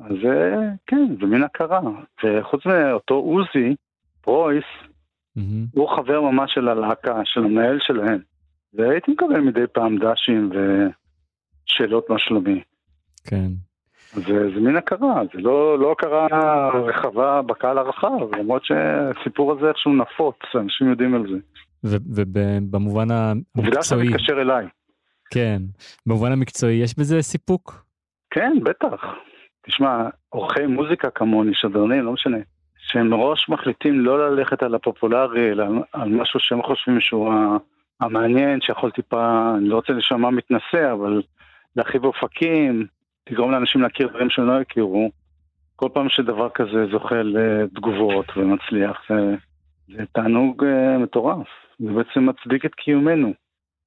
אז 0.00 0.16
אה, 0.24 0.70
כן, 0.86 1.16
זה 1.20 1.26
מין 1.26 1.42
הכרה. 1.42 1.80
וחוץ 2.24 2.66
מאותו 2.66 3.14
עוזי, 3.14 3.76
פרויס, 4.20 4.64
מהמם. 5.36 5.66
הוא 5.74 5.88
חבר 5.96 6.20
ממש 6.20 6.54
של 6.54 6.68
הלהקה, 6.68 7.20
של 7.24 7.44
המנהל 7.44 7.78
שלהם. 7.80 8.18
והייתי 8.74 9.10
מקבל 9.10 9.40
מדי 9.40 9.66
פעם 9.72 9.98
דשים 9.98 10.50
ושאלות 10.50 12.10
מה 12.10 12.18
שלומי. 12.18 12.62
כן. 13.24 13.50
זה, 14.12 14.50
זה 14.54 14.60
מין 14.60 14.76
הכרה, 14.76 15.22
זה 15.34 15.40
לא, 15.40 15.78
לא 15.78 15.92
הכרה 15.92 16.26
רחבה 16.68 17.42
בקהל 17.42 17.78
הרחב, 17.78 18.34
למרות 18.38 18.64
שהסיפור 18.64 19.52
הזה 19.52 19.68
איכשהו 19.68 19.92
נפוץ, 19.92 20.36
אנשים 20.54 20.90
יודעים 20.90 21.14
על 21.14 21.22
זה. 21.30 21.38
ובמובן 21.84 23.08
עובדה 23.56 23.82
שאתה 23.82 23.94
המקצועי, 23.94 24.08
מתקשר 24.08 24.40
אליי. 24.40 24.66
כן, 25.30 25.62
במובן 26.06 26.32
המקצועי 26.32 26.74
יש 26.74 26.98
בזה 26.98 27.22
סיפוק? 27.22 27.84
כן, 28.30 28.52
בטח. 28.62 29.04
תשמע, 29.66 30.08
עורכי 30.28 30.66
מוזיקה 30.66 31.10
כמוני, 31.10 31.54
שדרנים, 31.54 32.04
לא 32.04 32.12
משנה, 32.12 32.38
שהם 32.78 33.10
מראש 33.10 33.48
מחליטים 33.48 34.00
לא 34.00 34.30
ללכת 34.30 34.62
על 34.62 34.74
הפופולרי, 34.74 35.50
אלא 35.50 35.64
על 35.92 36.08
משהו 36.08 36.40
שהם 36.40 36.62
חושבים 36.62 37.00
שהוא 37.00 37.34
המעניין, 38.00 38.60
שיכול 38.60 38.90
טיפה, 38.90 39.52
אני 39.58 39.68
לא 39.68 39.76
רוצה 39.76 39.92
לשמוע 39.92 40.30
מתנשא, 40.30 40.92
אבל 40.92 41.22
להרחיב 41.76 42.04
אופקים, 42.04 42.86
לגרום 43.30 43.50
לאנשים 43.50 43.80
להכיר 43.80 44.08
דברים 44.08 44.30
שהם 44.30 44.46
לא 44.46 44.60
הכירו. 44.60 45.10
כל 45.76 45.88
פעם 45.94 46.08
שדבר 46.08 46.48
כזה 46.54 46.86
זוכה 46.90 47.22
לתגובות 47.22 48.26
ומצליח, 48.36 49.02
זה, 49.08 49.34
זה 49.88 50.04
תענוג 50.12 50.64
uh, 50.64 50.98
מטורף. 50.98 51.46
זה 51.78 51.92
בעצם 51.92 52.26
מצדיק 52.26 52.64
את 52.64 52.74
קיומנו. 52.74 53.32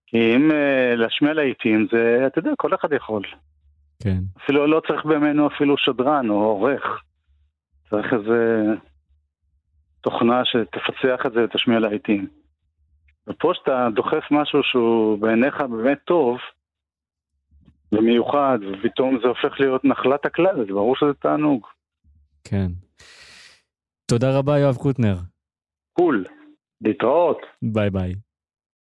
כי 0.07 0.35
אם 0.35 0.51
uh, 0.51 0.95
להשמיע 0.95 1.33
להיטים, 1.33 1.87
זה, 1.91 2.23
אתה 2.27 2.39
יודע, 2.39 2.51
כל 2.57 2.75
אחד 2.75 2.93
יכול. 2.93 3.23
כן. 4.03 4.17
אפילו 4.43 4.67
לא 4.67 4.81
צריך 4.87 5.05
בימינו 5.05 5.47
אפילו 5.47 5.77
שדרן 5.77 6.29
או 6.29 6.35
עורך. 6.35 7.01
צריך 7.89 8.13
איזה 8.13 8.65
תוכנה 10.01 10.45
שתפצח 10.45 11.25
את 11.25 11.31
זה 11.31 11.43
ותשמיע 11.43 11.79
להיטים. 11.79 12.27
ופה 13.27 13.51
שאתה 13.53 13.87
דוחף 13.93 14.23
משהו 14.31 14.63
שהוא 14.63 15.19
בעיניך 15.19 15.61
באמת 15.61 15.97
טוב 16.05 16.37
ומיוחד, 17.93 18.59
ופתאום 18.61 19.19
זה 19.21 19.27
הופך 19.27 19.59
להיות 19.59 19.85
נחלת 19.85 20.25
הכלל, 20.25 20.61
אז 20.61 20.67
ברור 20.67 20.95
שזה 20.95 21.13
תענוג. 21.13 21.67
כן. 22.43 22.67
תודה 24.05 24.37
רבה, 24.37 24.59
יואב 24.59 24.75
קוטנר. 24.75 25.15
cool, 25.93 26.25
להתראות. 26.81 27.37
ביי 27.61 27.89
ביי. 27.89 28.13